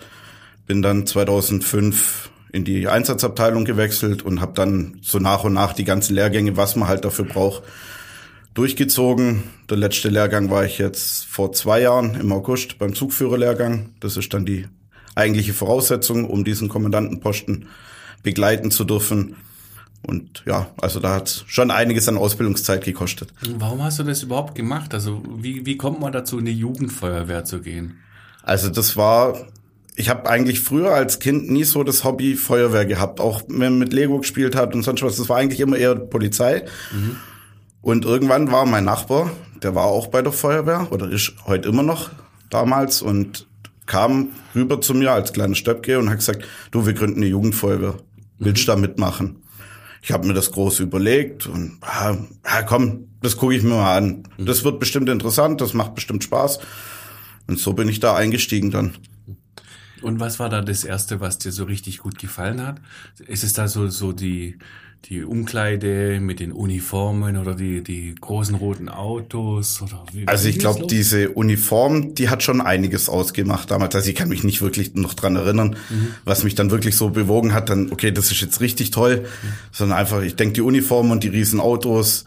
Bin 0.66 0.82
dann 0.82 1.06
2005 1.06 2.30
in 2.52 2.64
die 2.64 2.88
Einsatzabteilung 2.88 3.64
gewechselt 3.64 4.22
und 4.22 4.40
habe 4.40 4.52
dann 4.54 4.98
so 5.02 5.18
nach 5.18 5.44
und 5.44 5.52
nach 5.52 5.72
die 5.72 5.84
ganzen 5.84 6.14
Lehrgänge, 6.14 6.56
was 6.56 6.74
man 6.74 6.88
halt 6.88 7.04
dafür 7.04 7.24
braucht, 7.24 7.62
durchgezogen. 8.56 9.44
Der 9.68 9.76
letzte 9.76 10.08
Lehrgang 10.08 10.50
war 10.50 10.64
ich 10.64 10.78
jetzt 10.78 11.26
vor 11.26 11.52
zwei 11.52 11.82
Jahren 11.82 12.14
im 12.18 12.32
August 12.32 12.78
beim 12.78 12.94
Zugführerlehrgang. 12.94 13.90
Das 14.00 14.16
ist 14.16 14.32
dann 14.32 14.46
die 14.46 14.66
eigentliche 15.14 15.52
Voraussetzung, 15.52 16.24
um 16.24 16.44
diesen 16.44 16.68
Kommandantenposten 16.68 17.66
begleiten 18.22 18.70
zu 18.70 18.84
dürfen. 18.84 19.36
Und 20.02 20.42
ja, 20.46 20.68
also 20.80 21.00
da 21.00 21.14
hat 21.14 21.44
schon 21.46 21.70
einiges 21.70 22.08
an 22.08 22.16
Ausbildungszeit 22.16 22.84
gekostet. 22.84 23.32
Warum 23.58 23.82
hast 23.82 23.98
du 23.98 24.04
das 24.04 24.22
überhaupt 24.22 24.54
gemacht? 24.54 24.94
Also 24.94 25.22
wie, 25.36 25.66
wie 25.66 25.76
kommt 25.76 26.00
man 26.00 26.12
dazu, 26.12 26.38
in 26.38 26.46
die 26.46 26.52
Jugendfeuerwehr 26.52 27.44
zu 27.44 27.60
gehen? 27.60 27.98
Also 28.42 28.70
das 28.70 28.96
war, 28.96 29.46
ich 29.96 30.08
habe 30.08 30.28
eigentlich 30.30 30.60
früher 30.60 30.92
als 30.92 31.18
Kind 31.18 31.50
nie 31.50 31.64
so 31.64 31.82
das 31.82 32.04
Hobby 32.04 32.36
Feuerwehr 32.36 32.86
gehabt, 32.86 33.20
auch 33.20 33.42
wenn 33.48 33.72
man 33.72 33.78
mit 33.80 33.92
Lego 33.92 34.18
gespielt 34.18 34.56
hat 34.56 34.74
und 34.74 34.82
sonst 34.82 35.02
was. 35.02 35.16
Das 35.16 35.28
war 35.28 35.36
eigentlich 35.36 35.60
immer 35.60 35.76
eher 35.76 35.94
Polizei. 35.96 36.64
Und 37.86 38.04
irgendwann 38.04 38.50
war 38.50 38.66
mein 38.66 38.82
Nachbar, 38.82 39.30
der 39.62 39.76
war 39.76 39.84
auch 39.84 40.08
bei 40.08 40.20
der 40.20 40.32
Feuerwehr 40.32 40.88
oder 40.90 41.08
ist 41.08 41.34
heute 41.46 41.68
immer 41.68 41.84
noch 41.84 42.10
damals 42.50 43.00
und 43.00 43.46
kam 43.86 44.30
rüber 44.56 44.80
zu 44.80 44.92
mir 44.92 45.12
als 45.12 45.32
kleiner 45.32 45.54
Stöpke 45.54 46.00
und 46.00 46.10
hat 46.10 46.18
gesagt, 46.18 46.44
du, 46.72 46.84
wir 46.84 46.94
gründen 46.94 47.18
eine 47.18 47.26
Jugendfeuerwehr. 47.26 47.94
Willst 48.40 48.64
du 48.64 48.72
da 48.72 48.76
mitmachen? 48.76 49.36
Ich 50.02 50.10
habe 50.10 50.26
mir 50.26 50.34
das 50.34 50.50
groß 50.50 50.80
überlegt 50.80 51.46
und 51.46 51.78
ah, 51.82 52.16
ja, 52.44 52.62
komm, 52.62 53.06
das 53.22 53.36
gucke 53.36 53.54
ich 53.54 53.62
mir 53.62 53.76
mal 53.76 53.96
an. 53.96 54.24
Das 54.36 54.64
wird 54.64 54.80
bestimmt 54.80 55.08
interessant, 55.08 55.60
das 55.60 55.72
macht 55.72 55.94
bestimmt 55.94 56.24
Spaß. 56.24 56.58
Und 57.46 57.60
so 57.60 57.72
bin 57.72 57.88
ich 57.88 58.00
da 58.00 58.16
eingestiegen 58.16 58.72
dann. 58.72 58.94
Und 60.02 60.20
was 60.20 60.38
war 60.38 60.48
da 60.48 60.60
das 60.60 60.84
Erste, 60.84 61.20
was 61.20 61.38
dir 61.38 61.52
so 61.52 61.64
richtig 61.64 61.98
gut 61.98 62.18
gefallen 62.18 62.64
hat? 62.66 62.80
Ist 63.26 63.44
es 63.44 63.52
da 63.52 63.68
so, 63.68 63.88
so 63.88 64.12
die, 64.12 64.58
die 65.06 65.22
Umkleide 65.22 66.18
mit 66.20 66.40
den 66.40 66.52
Uniformen 66.52 67.36
oder 67.36 67.54
die, 67.54 67.82
die 67.82 68.14
großen 68.14 68.54
roten 68.54 68.88
Autos? 68.88 69.80
Oder 69.80 70.04
wie, 70.12 70.26
Also 70.26 70.48
ich 70.48 70.58
glaube, 70.58 70.86
diese 70.86 71.30
Uniform, 71.30 72.14
die 72.14 72.28
hat 72.28 72.42
schon 72.42 72.60
einiges 72.60 73.08
ausgemacht 73.08 73.70
damals. 73.70 73.94
Also 73.94 74.10
ich 74.10 74.16
kann 74.16 74.28
mich 74.28 74.44
nicht 74.44 74.62
wirklich 74.62 74.94
noch 74.94 75.14
dran 75.14 75.36
erinnern, 75.36 75.76
was 76.24 76.44
mich 76.44 76.54
dann 76.54 76.70
wirklich 76.70 76.96
so 76.96 77.10
bewogen 77.10 77.54
hat, 77.54 77.68
dann, 77.68 77.92
okay, 77.92 78.10
das 78.10 78.30
ist 78.30 78.40
jetzt 78.40 78.60
richtig 78.60 78.90
toll, 78.90 79.26
sondern 79.72 79.98
einfach, 79.98 80.22
ich 80.22 80.36
denke, 80.36 80.54
die 80.54 80.62
Uniform 80.62 81.10
und 81.10 81.22
die 81.22 81.28
riesen 81.28 81.60
Autos, 81.60 82.26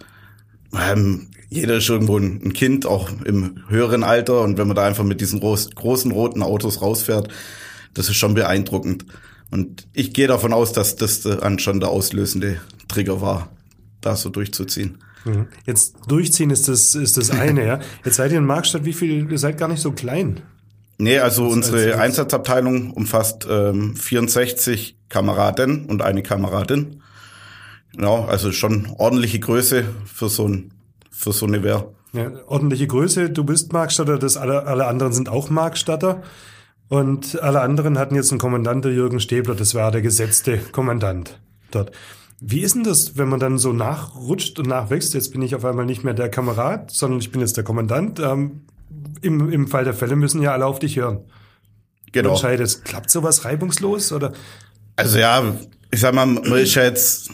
ähm, 0.74 1.28
jeder 1.50 1.78
ist 1.78 1.90
irgendwo 1.90 2.18
ein 2.18 2.54
Kind, 2.54 2.86
auch 2.86 3.10
im 3.26 3.64
höheren 3.68 4.04
Alter. 4.04 4.42
Und 4.42 4.58
wenn 4.58 4.68
man 4.68 4.76
da 4.76 4.86
einfach 4.86 5.04
mit 5.04 5.20
diesen 5.20 5.40
groß, 5.40 5.72
großen 5.72 6.12
roten 6.12 6.44
Autos 6.44 6.82
rausfährt, 6.82 7.30
das 7.94 8.08
ist 8.10 8.18
schon 8.18 8.36
beeindruckend. 8.36 9.06
Und 9.52 9.88
ich 9.94 10.14
gehe 10.14 10.28
davon 10.28 10.54
aus, 10.54 10.74
dass 10.74 10.96
das 10.96 11.22
dann 11.22 11.58
schon 11.58 11.80
der 11.80 11.90
auslösende 11.90 12.62
Trigger 12.88 13.20
war, 13.22 13.50
da 14.02 14.16
so 14.16 14.30
durchzuziehen. 14.30 15.00
Mhm. 15.26 15.48
Jetzt 15.66 15.96
durchziehen 16.08 16.52
ist 16.52 16.68
das, 16.68 16.94
ist 16.94 17.18
das 17.18 17.32
eine, 17.32 17.66
ja. 17.66 17.80
Jetzt 18.06 18.18
seid 18.18 18.32
ihr 18.32 18.38
in 18.38 18.46
Markstadt, 18.46 18.86
wie 18.86 18.94
viel, 18.94 19.30
ihr 19.32 19.38
seid 19.40 19.58
gar 19.58 19.68
nicht 19.68 19.82
so 19.82 19.92
klein. 19.92 20.42
Nee, 21.00 21.18
also 21.18 21.48
unsere 21.48 21.94
als- 21.94 22.00
Einsatzabteilung 22.02 22.92
umfasst 22.92 23.48
ähm, 23.50 23.96
64 23.96 24.98
Kameraden 25.10 25.86
und 25.86 26.02
eine 26.04 26.22
Kameradin. 26.22 27.02
Genau, 27.94 28.26
also 28.26 28.52
schon 28.52 28.88
ordentliche 28.98 29.40
Größe 29.40 29.84
für 30.06 30.30
so 30.30 30.48
ein 30.48 30.74
für 31.10 31.34
so 31.34 31.46
eine 31.46 31.64
Wehr. 31.64 31.92
Ja, 32.14 32.32
ordentliche 32.48 32.88
Größe, 32.88 33.30
du 33.30 33.44
bist 33.44 33.72
Markstatter, 33.72 34.18
das 34.18 34.38
alle, 34.38 34.66
alle 34.66 34.88
anderen 34.88 35.14
sind 35.14 35.30
auch 35.30 35.50
Markstatter. 35.50 36.24
Und 36.88 37.40
alle 37.42 37.62
anderen 37.62 38.00
hatten 38.00 38.16
jetzt 38.16 38.32
einen 38.32 38.40
Kommandant, 38.40 38.84
der 38.84 38.92
Jürgen 38.92 39.20
Stäbler, 39.20 39.54
das 39.54 39.76
war 39.76 39.92
der 39.92 40.02
gesetzte 40.02 40.58
Kommandant 40.58 41.40
dort. 41.70 41.92
Wie 42.42 42.62
ist 42.62 42.74
denn 42.74 42.84
das, 42.84 43.18
wenn 43.18 43.28
man 43.28 43.40
dann 43.40 43.58
so 43.58 43.74
nachrutscht 43.74 44.58
und 44.60 44.68
nachwächst? 44.68 45.14
Jetzt 45.14 45.32
bin 45.32 45.42
ich 45.42 45.56
auf 45.56 45.66
einmal 45.66 45.86
nicht 45.86 46.04
mehr 46.04 46.14
der 46.14 46.30
Kamerad, 46.30 46.90
sondern 46.90 47.20
ich 47.20 47.32
bin 47.32 47.42
jetzt 47.42 47.58
der 47.58 47.64
Kommandant. 47.64 48.20
Ähm, 48.20 48.62
im, 49.22 49.52
Im 49.52 49.68
Fall 49.68 49.84
der 49.84 49.94
Fälle 49.94 50.16
müssen 50.16 50.42
ja 50.42 50.54
alle 50.54 50.66
auf 50.66 50.80
dich 50.80 50.96
hören. 50.96 51.26
Genau. 52.12 52.32
Entscheidest, 52.32 52.86
klappt 52.86 53.12
sowas 53.12 53.46
reibungslos 53.46 54.12
oder? 54.12 54.34
Also 54.96 55.20
ja, 55.20 55.44
ich 55.92 56.00
sag 56.00 56.16
mal, 56.16 56.26
man 56.26 56.60
ist 56.60 56.76
ja 56.76 56.84
jetzt 56.84 57.30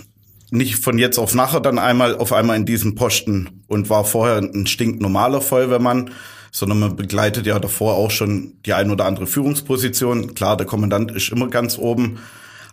nicht 0.55 0.77
von 0.77 0.97
jetzt 0.97 1.17
auf 1.17 1.35
nachher 1.35 1.59
dann 1.59 1.79
einmal 1.79 2.15
auf 2.15 2.33
einmal 2.33 2.55
in 2.55 2.65
diesem 2.65 2.95
Posten 2.95 3.63
und 3.67 3.89
war 3.89 4.05
vorher 4.05 4.37
ein 4.37 4.67
stinknormaler 4.67 5.41
Feuerwehrmann, 5.41 6.11
sondern 6.51 6.79
man 6.79 6.95
begleitet 6.95 7.45
ja 7.45 7.59
davor 7.59 7.95
auch 7.95 8.11
schon 8.11 8.53
die 8.65 8.73
ein 8.73 8.89
oder 8.89 9.05
andere 9.05 9.27
Führungsposition. 9.27 10.33
Klar, 10.35 10.57
der 10.57 10.65
Kommandant 10.65 11.11
ist 11.11 11.29
immer 11.29 11.47
ganz 11.47 11.77
oben, 11.77 12.19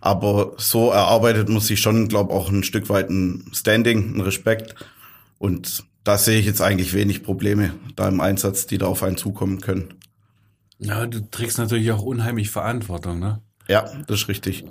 aber 0.00 0.52
so 0.56 0.90
erarbeitet 0.90 1.48
man 1.48 1.60
sich 1.60 1.80
schon, 1.80 2.08
glaube 2.08 2.32
auch 2.32 2.50
ein 2.50 2.62
Stück 2.62 2.88
weit 2.88 3.10
ein 3.10 3.50
Standing, 3.52 4.16
ein 4.16 4.20
Respekt. 4.20 4.74
Und 5.38 5.84
da 6.04 6.18
sehe 6.18 6.38
ich 6.38 6.46
jetzt 6.46 6.60
eigentlich 6.60 6.94
wenig 6.94 7.22
Probleme 7.22 7.74
da 7.96 8.08
im 8.08 8.20
Einsatz, 8.20 8.66
die 8.66 8.78
da 8.78 8.86
auf 8.86 9.02
einen 9.02 9.16
zukommen 9.16 9.60
können. 9.60 9.94
Ja, 10.78 11.06
du 11.06 11.20
trägst 11.30 11.58
natürlich 11.58 11.92
auch 11.92 12.02
unheimlich 12.02 12.50
Verantwortung, 12.50 13.20
ne? 13.20 13.40
Ja, 13.68 13.84
das 14.06 14.22
ist 14.22 14.28
richtig. 14.28 14.64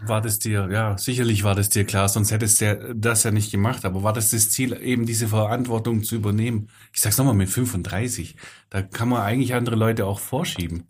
War 0.00 0.20
das 0.22 0.38
dir, 0.38 0.68
ja, 0.70 0.96
sicherlich 0.98 1.42
war 1.44 1.54
das 1.54 1.68
dir 1.68 1.84
klar, 1.84 2.08
sonst 2.08 2.30
hättest 2.30 2.60
du 2.60 2.94
das 2.94 3.24
ja 3.24 3.30
nicht 3.32 3.50
gemacht, 3.50 3.84
aber 3.84 4.02
war 4.02 4.12
das 4.12 4.30
das 4.30 4.50
Ziel, 4.50 4.78
eben 4.80 5.04
diese 5.04 5.28
Verantwortung 5.28 6.04
zu 6.04 6.14
übernehmen? 6.14 6.68
Ich 6.92 7.00
sag's 7.00 7.18
nochmal, 7.18 7.34
mit 7.34 7.50
35, 7.50 8.36
da 8.70 8.82
kann 8.82 9.08
man 9.08 9.22
eigentlich 9.22 9.54
andere 9.54 9.76
Leute 9.76 10.06
auch 10.06 10.20
vorschieben. 10.20 10.84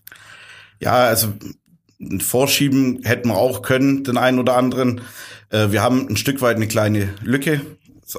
Ja, 0.81 0.93
also 1.07 1.33
Vorschieben 2.21 3.01
hätten 3.05 3.29
wir 3.31 3.37
auch 3.37 3.63
können, 3.63 4.05
den 4.05 4.19
einen 4.19 4.39
oder 4.39 4.57
anderen. 4.57 5.01
Äh, 5.49 5.71
wir 5.71 5.83
haben 5.83 6.07
ein 6.09 6.17
Stück 6.19 6.43
weit 6.43 6.57
eine 6.57 6.69
kleine 6.69 7.09
Lücke, 7.23 7.63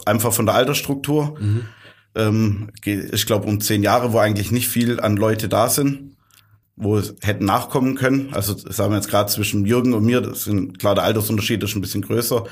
einfach 0.07 0.33
von 0.33 0.47
der 0.47 0.55
Altersstruktur. 0.55 1.37
Ähm, 2.15 2.71
geht- 2.81 3.13
ich 3.13 3.27
glaube 3.27 3.45
um 3.45 3.61
zehn 3.61 3.83
Jahre, 3.83 4.13
wo 4.13 4.17
eigentlich 4.17 4.51
nicht 4.51 4.67
viel 4.67 4.99
an 4.99 5.15
Leute 5.15 5.47
da 5.47 5.69
sind, 5.69 6.16
wo 6.77 6.97
es 6.97 7.15
hätten 7.21 7.45
nachkommen 7.45 7.95
können. 7.95 8.29
Also 8.33 8.55
sagen 8.55 8.91
wir 8.91 8.97
jetzt 8.97 9.09
gerade 9.09 9.29
zwischen 9.29 9.65
Jürgen 9.65 9.93
und 9.93 10.05
mir, 10.05 10.21
das 10.21 10.43
sind 10.43 10.79
klar 10.79 10.95
der 10.95 11.03
Altersunterschied 11.03 11.61
ist 11.63 11.75
ein 11.75 11.81
bisschen 11.81 12.03
größer, 12.03 12.45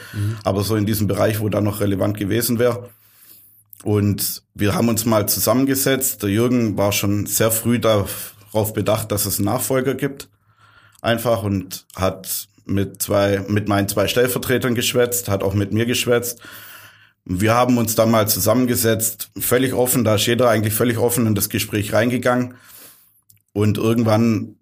aber 0.44 0.63
so 0.63 0.75
in 0.75 0.88
diesem 0.88 1.08
Bereich, 1.08 1.39
wo 1.39 1.48
da 1.48 1.62
noch 1.62 1.79
relevant 1.79 2.17
gewesen 2.17 2.60
wäre. 2.60 2.89
Und 3.84 4.41
wir 4.55 4.74
haben 4.74 4.89
uns 4.89 5.05
mal 5.05 5.29
zusammengesetzt. 5.29 6.24
Der 6.24 6.32
Jürgen 6.32 6.75
war 6.75 6.91
schon 6.91 7.27
sehr 7.27 7.51
früh 7.51 7.77
darauf 7.77 8.74
bedacht, 8.74 9.12
dass 9.12 9.27
es 9.27 9.38
einen 9.38 9.46
Nachfolger 9.46 9.94
gibt. 9.94 10.27
Einfach 11.01 11.44
und 11.44 11.86
hat 11.96 12.48
mit 12.65 13.03
zwei, 13.03 13.46
mit 13.48 13.67
meinen 13.67 13.88
zwei 13.88 14.08
Stellvertretern 14.08 14.74
geschwätzt, 14.74 15.29
hat 15.29 15.44
auch 15.44 15.53
mit 15.53 15.72
mir 15.72 15.86
geschwätzt. 15.86 16.41
Wir 17.25 17.53
haben 17.53 17.77
uns 17.77 17.94
dann 17.94 18.10
mal 18.10 18.27
zusammengesetzt, 18.27 19.29
völlig 19.38 19.74
offen, 19.74 20.03
da 20.03 20.15
ist 20.15 20.25
jeder 20.25 20.50
eigentlich 20.50 20.74
völlig 20.74 20.98
offen 20.98 21.27
in 21.27 21.36
das 21.36 21.50
Gespräch 21.50 21.94
reingegangen. 21.94 22.55
Und 23.55 23.77
irgendwann 23.77 24.57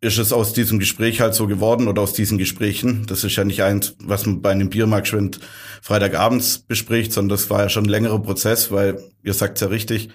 ist 0.00 0.16
es 0.16 0.32
aus 0.32 0.54
diesem 0.54 0.78
Gespräch 0.78 1.20
halt 1.20 1.34
so 1.34 1.46
geworden 1.46 1.86
oder 1.86 2.00
aus 2.00 2.14
diesen 2.14 2.38
Gesprächen. 2.38 3.04
Das 3.06 3.22
ist 3.22 3.36
ja 3.36 3.44
nicht 3.44 3.62
eins, 3.62 3.94
was 4.02 4.24
man 4.24 4.40
bei 4.40 4.50
einem 4.50 4.70
Biermarkt 4.70 5.08
schwind 5.08 5.38
Freitagabends 5.82 6.60
bespricht, 6.60 7.12
sondern 7.12 7.36
das 7.36 7.50
war 7.50 7.64
ja 7.64 7.68
schon 7.68 7.84
ein 7.84 7.90
längerer 7.90 8.22
Prozess, 8.22 8.72
weil 8.72 9.02
ihr 9.22 9.34
sagt 9.34 9.60
ja 9.60 9.66
richtig, 9.66 10.08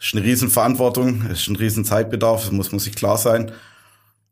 es 0.00 0.06
ist 0.06 0.14
eine 0.14 0.24
Riesenverantwortung, 0.24 1.26
es 1.30 1.40
ist 1.40 1.48
ein 1.48 1.56
Riesenzeitbedarf, 1.56 2.44
das 2.44 2.52
muss 2.52 2.72
man 2.72 2.78
sich 2.78 2.94
klar 2.94 3.18
sein. 3.18 3.52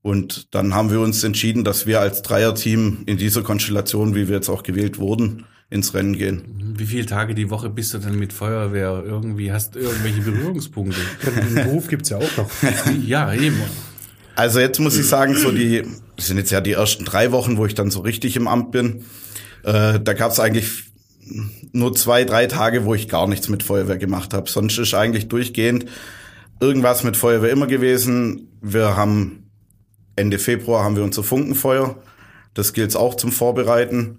Und 0.00 0.54
dann 0.54 0.72
haben 0.74 0.90
wir 0.90 1.00
uns 1.00 1.22
entschieden, 1.22 1.62
dass 1.62 1.84
wir 1.84 2.00
als 2.00 2.22
Dreierteam 2.22 3.02
in 3.04 3.18
dieser 3.18 3.42
Konstellation, 3.42 4.14
wie 4.14 4.28
wir 4.28 4.36
jetzt 4.36 4.48
auch 4.48 4.62
gewählt 4.62 4.98
wurden, 4.98 5.44
ins 5.72 5.94
Rennen 5.94 6.16
gehen. 6.16 6.74
Wie 6.76 6.86
viele 6.86 7.06
Tage 7.06 7.34
die 7.34 7.50
Woche 7.50 7.70
bist 7.70 7.94
du 7.94 7.98
denn 7.98 8.18
mit 8.18 8.32
Feuerwehr? 8.32 9.02
Irgendwie 9.04 9.52
hast 9.52 9.74
du 9.74 9.80
irgendwelche 9.80 10.20
Berührungspunkte? 10.22 11.00
Den 11.24 11.54
Beruf 11.54 11.88
gibt's 11.88 12.10
ja 12.10 12.18
auch 12.18 12.36
noch. 12.36 12.50
ja, 13.06 13.32
eben. 13.34 13.60
Also 14.34 14.60
jetzt 14.60 14.78
muss 14.78 14.96
ich 14.96 15.06
sagen, 15.06 15.34
so 15.34 15.50
die, 15.50 15.82
das 16.16 16.26
sind 16.26 16.38
jetzt 16.38 16.50
ja 16.50 16.60
die 16.60 16.72
ersten 16.72 17.04
drei 17.04 17.32
Wochen, 17.32 17.56
wo 17.56 17.66
ich 17.66 17.74
dann 17.74 17.90
so 17.90 18.00
richtig 18.00 18.36
im 18.36 18.48
Amt 18.48 18.70
bin. 18.70 19.04
Äh, 19.62 20.00
da 20.00 20.12
gab 20.14 20.32
es 20.32 20.40
eigentlich 20.40 20.84
nur 21.72 21.94
zwei, 21.94 22.24
drei 22.24 22.46
Tage, 22.46 22.84
wo 22.84 22.94
ich 22.94 23.08
gar 23.08 23.26
nichts 23.28 23.48
mit 23.48 23.62
Feuerwehr 23.62 23.98
gemacht 23.98 24.34
habe. 24.34 24.50
Sonst 24.50 24.78
ist 24.78 24.94
eigentlich 24.94 25.28
durchgehend 25.28 25.86
irgendwas 26.60 27.02
mit 27.02 27.16
Feuerwehr 27.16 27.50
immer 27.50 27.66
gewesen. 27.66 28.48
Wir 28.60 28.96
haben 28.96 29.50
Ende 30.14 30.38
Februar 30.38 30.84
haben 30.84 30.96
wir 30.96 31.02
unser 31.02 31.24
Funkenfeuer. 31.24 31.96
Das 32.54 32.72
gilt 32.72 32.94
auch 32.94 33.16
zum 33.16 33.32
Vorbereiten. 33.32 34.18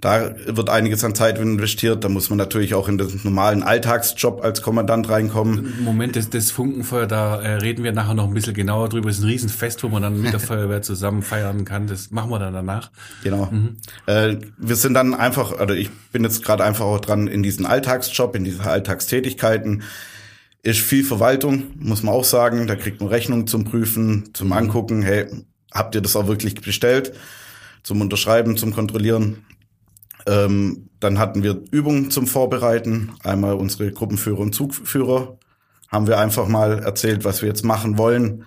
Da 0.00 0.34
wird 0.46 0.68
einiges 0.68 1.02
an 1.04 1.14
Zeit 1.14 1.38
investiert. 1.38 2.04
Da 2.04 2.10
muss 2.10 2.28
man 2.28 2.36
natürlich 2.36 2.74
auch 2.74 2.86
in 2.86 2.98
den 2.98 3.18
normalen 3.24 3.62
Alltagsjob 3.62 4.44
als 4.44 4.60
Kommandant 4.60 5.08
reinkommen. 5.08 5.72
Moment, 5.82 6.16
das, 6.16 6.28
das 6.28 6.50
Funkenfeuer, 6.50 7.06
da 7.06 7.40
äh, 7.40 7.54
reden 7.54 7.82
wir 7.82 7.92
nachher 7.92 8.12
noch 8.12 8.28
ein 8.28 8.34
bisschen 8.34 8.52
genauer 8.52 8.90
drüber. 8.90 9.08
Das 9.08 9.16
ist 9.16 9.24
ein 9.24 9.28
Riesenfest, 9.28 9.82
wo 9.82 9.88
man 9.88 10.02
dann 10.02 10.20
mit 10.20 10.32
der 10.34 10.40
Feuerwehr 10.40 10.82
zusammen 10.82 11.22
feiern 11.22 11.64
kann. 11.64 11.86
Das 11.86 12.10
machen 12.10 12.30
wir 12.30 12.38
dann 12.38 12.52
danach. 12.52 12.90
Genau. 13.24 13.50
Äh, 14.04 14.36
wir 14.58 14.76
sind 14.76 14.92
dann 14.92 15.14
einfach, 15.14 15.58
oder 15.58 15.74
ich 15.74 15.90
bin 16.12 16.24
jetzt 16.24 16.44
gerade 16.44 16.62
einfach 16.62 16.84
auch 16.84 17.00
dran 17.00 17.26
in 17.26 17.42
diesen 17.42 17.64
Alltagsjob, 17.64 18.36
in 18.36 18.44
diese 18.44 18.64
Alltagstätigkeiten. 18.64 19.82
Ist 20.62 20.80
viel 20.80 21.04
Verwaltung, 21.04 21.68
muss 21.78 22.02
man 22.02 22.14
auch 22.14 22.24
sagen. 22.24 22.66
Da 22.66 22.76
kriegt 22.76 23.00
man 23.00 23.08
Rechnungen 23.08 23.46
zum 23.46 23.64
Prüfen, 23.64 24.30
zum 24.34 24.52
Angucken. 24.52 25.00
Hey, 25.00 25.26
habt 25.72 25.94
ihr 25.94 26.02
das 26.02 26.16
auch 26.16 26.26
wirklich 26.26 26.56
bestellt? 26.56 27.14
Zum 27.82 28.02
Unterschreiben, 28.02 28.58
zum 28.58 28.74
Kontrollieren. 28.74 29.45
Ähm, 30.26 30.90
dann 31.00 31.18
hatten 31.18 31.42
wir 31.42 31.62
Übungen 31.70 32.10
zum 32.10 32.26
Vorbereiten. 32.26 33.12
Einmal 33.22 33.54
unsere 33.54 33.92
Gruppenführer 33.92 34.40
und 34.40 34.54
Zugführer 34.54 35.38
haben 35.88 36.06
wir 36.06 36.18
einfach 36.18 36.48
mal 36.48 36.80
erzählt, 36.80 37.24
was 37.24 37.42
wir 37.42 37.48
jetzt 37.48 37.64
machen 37.64 37.96
wollen. 37.96 38.44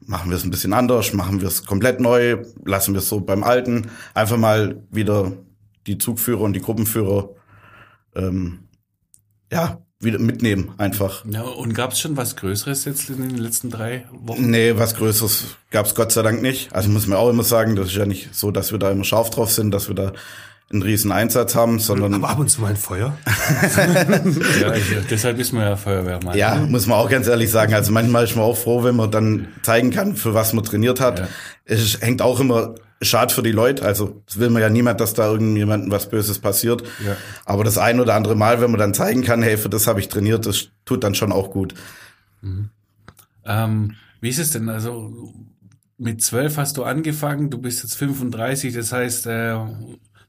Machen 0.00 0.30
wir 0.30 0.36
es 0.36 0.44
ein 0.44 0.50
bisschen 0.50 0.72
anders, 0.72 1.14
machen 1.14 1.40
wir 1.40 1.48
es 1.48 1.64
komplett 1.64 1.98
neu, 2.00 2.44
lassen 2.64 2.92
wir 2.92 2.98
es 2.98 3.08
so 3.08 3.20
beim 3.20 3.42
Alten. 3.42 3.90
Einfach 4.12 4.36
mal 4.36 4.82
wieder 4.90 5.32
die 5.86 5.98
Zugführer 5.98 6.42
und 6.42 6.54
die 6.54 6.60
Gruppenführer 6.60 7.30
ähm, 8.14 8.68
ja, 9.50 9.78
wieder 10.00 10.18
mitnehmen 10.18 10.74
einfach. 10.78 11.24
Ja, 11.30 11.42
und 11.42 11.74
gab 11.74 11.92
es 11.92 12.00
schon 12.00 12.16
was 12.16 12.36
Größeres 12.36 12.84
jetzt 12.84 13.08
in 13.08 13.28
den 13.28 13.38
letzten 13.38 13.70
drei 13.70 14.04
Wochen? 14.12 14.50
Nee, 14.50 14.76
was 14.76 14.96
Größeres 14.96 15.56
gab's 15.70 15.94
Gott 15.94 16.12
sei 16.12 16.22
Dank 16.22 16.42
nicht. 16.42 16.74
Also 16.74 16.90
muss 16.90 17.06
man 17.06 17.18
auch 17.18 17.30
immer 17.30 17.44
sagen, 17.44 17.76
das 17.76 17.86
ist 17.86 17.96
ja 17.96 18.04
nicht 18.04 18.34
so, 18.34 18.50
dass 18.50 18.72
wir 18.72 18.78
da 18.78 18.90
immer 18.90 19.04
scharf 19.04 19.30
drauf 19.30 19.50
sind, 19.50 19.70
dass 19.70 19.88
wir 19.88 19.94
da 19.94 20.12
einen 20.72 20.82
riesen 20.82 21.12
Einsatz 21.12 21.54
haben, 21.54 21.78
sondern 21.78 22.14
Aber 22.14 22.30
ab 22.30 22.38
und 22.38 22.48
zu 22.48 22.60
mal 22.60 22.70
ein 22.70 22.76
Feuer. 22.76 23.16
Ja, 24.60 24.74
ich, 24.74 24.84
deshalb 25.10 25.38
ist 25.38 25.52
man 25.52 25.62
ja 25.62 25.76
Feuerwehrmann. 25.76 26.36
ja, 26.36 26.56
muss 26.56 26.86
man 26.86 26.98
auch 26.98 27.10
ganz 27.10 27.26
ehrlich 27.26 27.50
sagen. 27.50 27.74
Also 27.74 27.92
manchmal 27.92 28.24
ist 28.24 28.34
man 28.36 28.44
auch 28.44 28.56
froh, 28.56 28.82
wenn 28.82 28.96
man 28.96 29.10
dann 29.10 29.48
zeigen 29.62 29.90
kann, 29.90 30.16
für 30.16 30.34
was 30.34 30.52
man 30.52 30.64
trainiert 30.64 31.00
hat. 31.00 31.20
Ja. 31.20 31.28
Es 31.64 32.00
hängt 32.00 32.22
auch 32.22 32.40
immer 32.40 32.74
schad 33.02 33.32
für 33.32 33.42
die 33.42 33.52
Leute. 33.52 33.84
Also 33.84 34.22
das 34.26 34.38
will 34.38 34.50
man 34.50 34.62
ja 34.62 34.70
niemand, 34.70 35.00
dass 35.00 35.14
da 35.14 35.30
irgendjemandem 35.30 35.90
was 35.90 36.08
Böses 36.08 36.38
passiert. 36.38 36.82
Ja. 37.04 37.16
Aber 37.44 37.64
das 37.64 37.78
ein 37.78 38.00
oder 38.00 38.14
andere 38.14 38.34
Mal, 38.34 38.60
wenn 38.60 38.70
man 38.70 38.80
dann 38.80 38.94
zeigen 38.94 39.22
kann, 39.22 39.42
hey, 39.42 39.56
für 39.56 39.68
das 39.68 39.86
habe 39.86 40.00
ich 40.00 40.08
trainiert, 40.08 40.46
das 40.46 40.68
tut 40.84 41.04
dann 41.04 41.14
schon 41.14 41.32
auch 41.32 41.50
gut. 41.50 41.74
Ähm, 43.44 43.96
wie 44.20 44.28
ist 44.28 44.38
es 44.38 44.50
denn? 44.50 44.68
Also 44.68 45.34
mit 45.98 46.22
zwölf 46.22 46.56
hast 46.56 46.76
du 46.76 46.84
angefangen, 46.84 47.50
du 47.50 47.58
bist 47.58 47.82
jetzt 47.82 47.96
35, 47.96 48.74
das 48.74 48.92
heißt, 48.92 49.26
äh, 49.26 49.56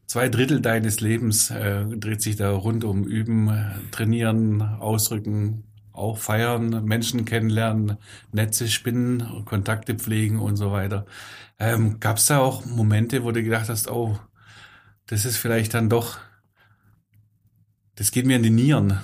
zwei 0.07 0.29
Drittel 0.29 0.61
deines 0.61 0.99
Lebens 1.01 1.51
äh, 1.51 1.85
dreht 1.85 2.21
sich 2.21 2.35
da 2.35 2.51
rund 2.51 2.83
um 2.83 3.05
Üben, 3.05 3.49
äh, 3.49 3.71
Trainieren, 3.91 4.61
Ausrücken, 4.61 5.63
auch 5.91 6.17
feiern, 6.17 6.83
Menschen 6.85 7.25
kennenlernen, 7.25 7.97
Netze 8.31 8.67
spinnen, 8.67 9.45
Kontakte 9.45 9.95
pflegen 9.95 10.39
und 10.39 10.57
so 10.57 10.71
weiter. 10.71 11.05
Ähm, 11.59 11.99
Gab 11.99 12.17
es 12.17 12.25
da 12.25 12.39
auch 12.39 12.65
Momente, 12.65 13.23
wo 13.23 13.31
du 13.31 13.41
gedacht 13.43 13.69
hast, 13.69 13.89
oh, 13.89 14.19
das 15.07 15.25
ist 15.25 15.37
vielleicht 15.37 15.73
dann 15.73 15.89
doch, 15.89 16.17
das 17.95 18.11
geht 18.11 18.25
mir 18.25 18.35
in 18.35 18.43
die 18.43 18.49
Nieren. 18.49 18.99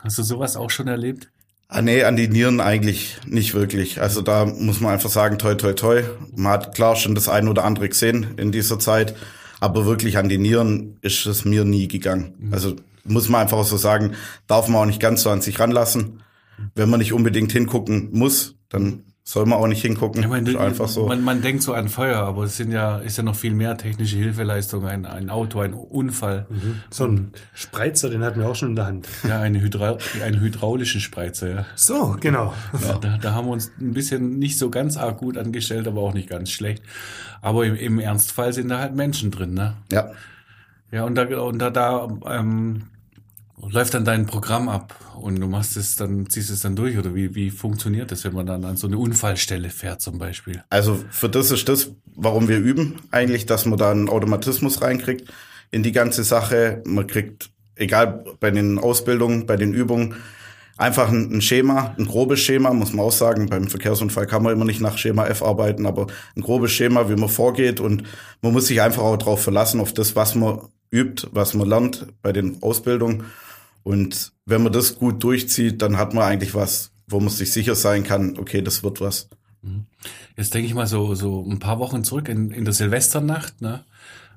Hast 0.00 0.18
du 0.18 0.22
sowas 0.22 0.56
auch 0.56 0.70
schon 0.70 0.88
erlebt? 0.88 1.30
Ah, 1.70 1.82
nee, 1.82 2.02
an 2.02 2.16
die 2.16 2.28
Nieren 2.28 2.60
eigentlich 2.60 3.18
nicht 3.26 3.52
wirklich. 3.52 4.00
Also 4.00 4.22
da 4.22 4.46
muss 4.46 4.80
man 4.80 4.92
einfach 4.94 5.10
sagen, 5.10 5.38
toi, 5.38 5.54
toi, 5.54 5.74
toi. 5.74 6.02
Man 6.34 6.52
hat 6.52 6.74
klar 6.74 6.96
schon 6.96 7.14
das 7.14 7.28
eine 7.28 7.50
oder 7.50 7.64
andere 7.64 7.88
gesehen 7.88 8.34
in 8.38 8.52
dieser 8.52 8.78
Zeit, 8.78 9.14
aber 9.60 9.86
wirklich 9.86 10.18
an 10.18 10.28
die 10.28 10.38
Nieren 10.38 10.98
ist 11.02 11.26
es 11.26 11.44
mir 11.44 11.64
nie 11.64 11.88
gegangen. 11.88 12.34
Mhm. 12.38 12.54
Also 12.54 12.76
muss 13.04 13.28
man 13.28 13.42
einfach 13.42 13.64
so 13.64 13.76
sagen, 13.76 14.14
darf 14.46 14.68
man 14.68 14.82
auch 14.82 14.86
nicht 14.86 15.00
ganz 15.00 15.22
so 15.22 15.30
an 15.30 15.40
sich 15.40 15.58
ranlassen. 15.58 16.20
Wenn 16.74 16.90
man 16.90 16.98
nicht 16.98 17.12
unbedingt 17.12 17.52
hingucken 17.52 18.10
muss, 18.12 18.56
dann 18.68 19.04
soll 19.28 19.44
man 19.44 19.58
auch 19.58 19.66
nicht 19.66 19.82
hingucken. 19.82 20.22
Ja, 20.22 20.28
man, 20.28 20.56
einfach 20.56 20.88
so. 20.88 21.06
Man, 21.06 21.22
man, 21.22 21.42
denkt 21.42 21.62
so 21.62 21.74
an 21.74 21.90
Feuer, 21.90 22.16
aber 22.16 22.44
es 22.44 22.56
sind 22.56 22.72
ja, 22.72 22.96
ist 22.96 23.18
ja 23.18 23.22
noch 23.22 23.36
viel 23.36 23.52
mehr 23.52 23.76
technische 23.76 24.16
Hilfeleistung, 24.16 24.86
ein, 24.86 25.04
ein 25.04 25.28
Auto, 25.28 25.60
ein 25.60 25.74
Unfall. 25.74 26.46
Mhm. 26.48 26.80
So 26.88 27.04
ein 27.04 27.32
Spreizer, 27.52 28.08
den 28.08 28.24
hatten 28.24 28.40
wir 28.40 28.48
auch 28.48 28.56
schon 28.56 28.70
in 28.70 28.76
der 28.76 28.86
Hand. 28.86 29.06
Ja, 29.28 29.38
eine 29.42 29.60
Hydra 29.60 29.98
einen 30.24 30.40
hydraulischen 30.40 31.02
Spreizer, 31.02 31.50
ja. 31.50 31.66
So, 31.74 32.16
genau. 32.18 32.54
Ja, 32.80 32.94
da, 32.94 33.18
da 33.18 33.34
haben 33.34 33.48
wir 33.48 33.52
uns 33.52 33.70
ein 33.78 33.92
bisschen 33.92 34.38
nicht 34.38 34.56
so 34.56 34.70
ganz 34.70 34.96
arg 34.96 35.18
gut 35.18 35.36
angestellt, 35.36 35.86
aber 35.86 36.00
auch 36.00 36.14
nicht 36.14 36.30
ganz 36.30 36.50
schlecht. 36.50 36.82
Aber 37.42 37.66
im, 37.66 37.74
im 37.74 37.98
Ernstfall 37.98 38.54
sind 38.54 38.70
da 38.70 38.78
halt 38.78 38.94
Menschen 38.94 39.30
drin, 39.30 39.52
ne? 39.52 39.74
Ja. 39.92 40.10
Ja, 40.90 41.04
und 41.04 41.16
da, 41.16 41.24
und 41.42 41.58
da, 41.58 41.68
da 41.68 42.08
ähm, 42.30 42.84
läuft 43.70 43.94
dann 43.94 44.04
dein 44.04 44.26
Programm 44.26 44.68
ab 44.68 44.94
und 45.20 45.40
du 45.40 45.46
machst 45.46 45.76
es 45.76 45.96
dann, 45.96 46.28
ziehst 46.28 46.50
es 46.50 46.60
dann 46.60 46.76
durch 46.76 46.98
oder 46.98 47.14
wie, 47.14 47.34
wie 47.34 47.50
funktioniert 47.50 48.12
das, 48.12 48.24
wenn 48.24 48.34
man 48.34 48.46
dann 48.46 48.64
an 48.64 48.76
so 48.76 48.86
eine 48.86 48.98
Unfallstelle 48.98 49.70
fährt 49.70 50.00
zum 50.00 50.18
Beispiel? 50.18 50.62
Also 50.70 51.02
für 51.10 51.28
das 51.28 51.50
ist 51.50 51.68
das, 51.68 51.92
warum 52.14 52.48
wir 52.48 52.58
üben, 52.58 52.96
eigentlich, 53.10 53.46
dass 53.46 53.66
man 53.66 53.78
da 53.78 53.90
einen 53.90 54.08
Automatismus 54.08 54.82
reinkriegt 54.82 55.32
in 55.70 55.82
die 55.82 55.92
ganze 55.92 56.24
Sache. 56.24 56.82
Man 56.86 57.06
kriegt, 57.06 57.50
egal 57.74 58.24
bei 58.40 58.50
den 58.50 58.78
Ausbildungen, 58.78 59.46
bei 59.46 59.56
den 59.56 59.72
Übungen, 59.72 60.14
einfach 60.76 61.08
ein, 61.10 61.32
ein 61.32 61.42
Schema, 61.42 61.94
ein 61.98 62.06
grobes 62.06 62.40
Schema, 62.40 62.72
muss 62.72 62.92
man 62.92 63.04
auch 63.04 63.12
sagen. 63.12 63.46
Beim 63.46 63.66
Verkehrsunfall 63.66 64.26
kann 64.26 64.42
man 64.42 64.52
immer 64.52 64.64
nicht 64.64 64.80
nach 64.80 64.96
Schema 64.96 65.26
F 65.26 65.42
arbeiten, 65.42 65.84
aber 65.86 66.06
ein 66.36 66.42
grobes 66.42 66.72
Schema, 66.72 67.10
wie 67.10 67.16
man 67.16 67.28
vorgeht 67.28 67.80
und 67.80 68.04
man 68.40 68.52
muss 68.52 68.68
sich 68.68 68.80
einfach 68.80 69.02
auch 69.02 69.16
darauf 69.16 69.42
verlassen, 69.42 69.80
auf 69.80 69.92
das, 69.92 70.16
was 70.16 70.34
man 70.34 70.60
übt, 70.90 71.28
was 71.32 71.54
man 71.54 71.68
lernt 71.68 72.06
bei 72.22 72.32
den 72.32 72.62
Ausbildungen. 72.62 73.24
Und 73.88 74.34
wenn 74.44 74.62
man 74.62 74.70
das 74.70 74.98
gut 74.98 75.24
durchzieht, 75.24 75.80
dann 75.80 75.96
hat 75.96 76.12
man 76.12 76.24
eigentlich 76.24 76.54
was, 76.54 76.92
wo 77.06 77.20
man 77.20 77.30
sich 77.30 77.50
sicher 77.52 77.74
sein 77.74 78.04
kann, 78.04 78.38
okay, 78.38 78.60
das 78.60 78.82
wird 78.82 79.00
was. 79.00 79.30
Mhm. 79.62 79.86
Jetzt 80.36 80.52
denke 80.52 80.66
ich 80.66 80.74
mal 80.74 80.86
so, 80.86 81.14
so 81.14 81.42
ein 81.42 81.58
paar 81.58 81.78
Wochen 81.78 82.04
zurück 82.04 82.28
in, 82.28 82.50
in 82.50 82.66
der 82.66 82.74
Silvesternacht, 82.74 83.62
ne? 83.62 83.86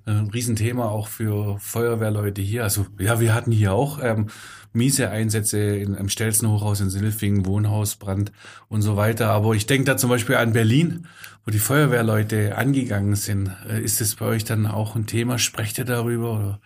Ein 0.05 0.29
Riesenthema 0.29 0.85
auch 0.85 1.09
für 1.09 1.59
Feuerwehrleute 1.59 2.41
hier. 2.41 2.63
Also 2.63 2.85
ja, 2.97 3.19
wir 3.19 3.33
hatten 3.33 3.51
hier 3.51 3.73
auch 3.73 3.99
ähm, 4.01 4.27
miese 4.71 5.09
Einsätze 5.09 5.59
in, 5.59 5.95
im 5.95 6.07
Stelzenhochhaus 6.07 6.79
in 6.79 6.89
Silfingen, 6.89 7.45
Wohnhausbrand 7.45 8.31
und 8.69 8.81
so 8.81 8.95
weiter. 8.95 9.31
Aber 9.31 9.53
ich 9.53 9.65
denke 9.65 9.83
da 9.83 9.97
zum 9.97 10.09
Beispiel 10.09 10.37
an 10.37 10.53
Berlin, 10.53 11.07
wo 11.45 11.51
die 11.51 11.59
Feuerwehrleute 11.59 12.57
angegangen 12.57 13.15
sind. 13.15 13.51
Äh, 13.69 13.83
ist 13.83 13.99
das 13.99 14.15
bei 14.15 14.27
euch 14.27 14.45
dann 14.45 14.65
auch 14.65 14.95
ein 14.95 15.07
Thema? 15.07 15.37
Sprecht 15.37 15.77
ihr 15.77 15.85
darüber? 15.85 16.35
Oder? 16.35 16.61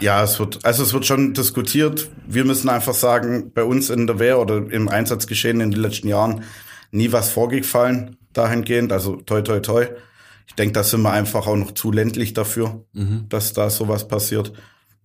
Ja, 0.00 0.22
es 0.22 0.38
wird, 0.38 0.64
also 0.64 0.82
es 0.82 0.92
wird 0.92 1.06
schon 1.06 1.34
diskutiert. 1.34 2.10
Wir 2.26 2.44
müssen 2.44 2.68
einfach 2.68 2.94
sagen, 2.94 3.52
bei 3.52 3.64
uns 3.64 3.90
in 3.90 4.06
der 4.06 4.18
Wehr 4.18 4.38
oder 4.38 4.56
im 4.70 4.88
Einsatzgeschehen 4.88 5.60
in 5.60 5.70
den 5.70 5.80
letzten 5.80 6.08
Jahren 6.08 6.44
nie 6.90 7.12
was 7.12 7.30
vorgefallen 7.30 8.16
dahingehend. 8.32 8.92
Also 8.92 9.16
toi, 9.16 9.42
toi, 9.42 9.60
toi. 9.60 9.86
Ich 10.46 10.54
denke, 10.54 10.72
da 10.72 10.82
sind 10.82 11.02
wir 11.02 11.12
einfach 11.12 11.46
auch 11.46 11.56
noch 11.56 11.72
zu 11.72 11.92
ländlich 11.92 12.34
dafür, 12.34 12.84
mhm. 12.92 13.26
dass 13.28 13.52
da 13.52 13.70
sowas 13.70 14.08
passiert. 14.08 14.52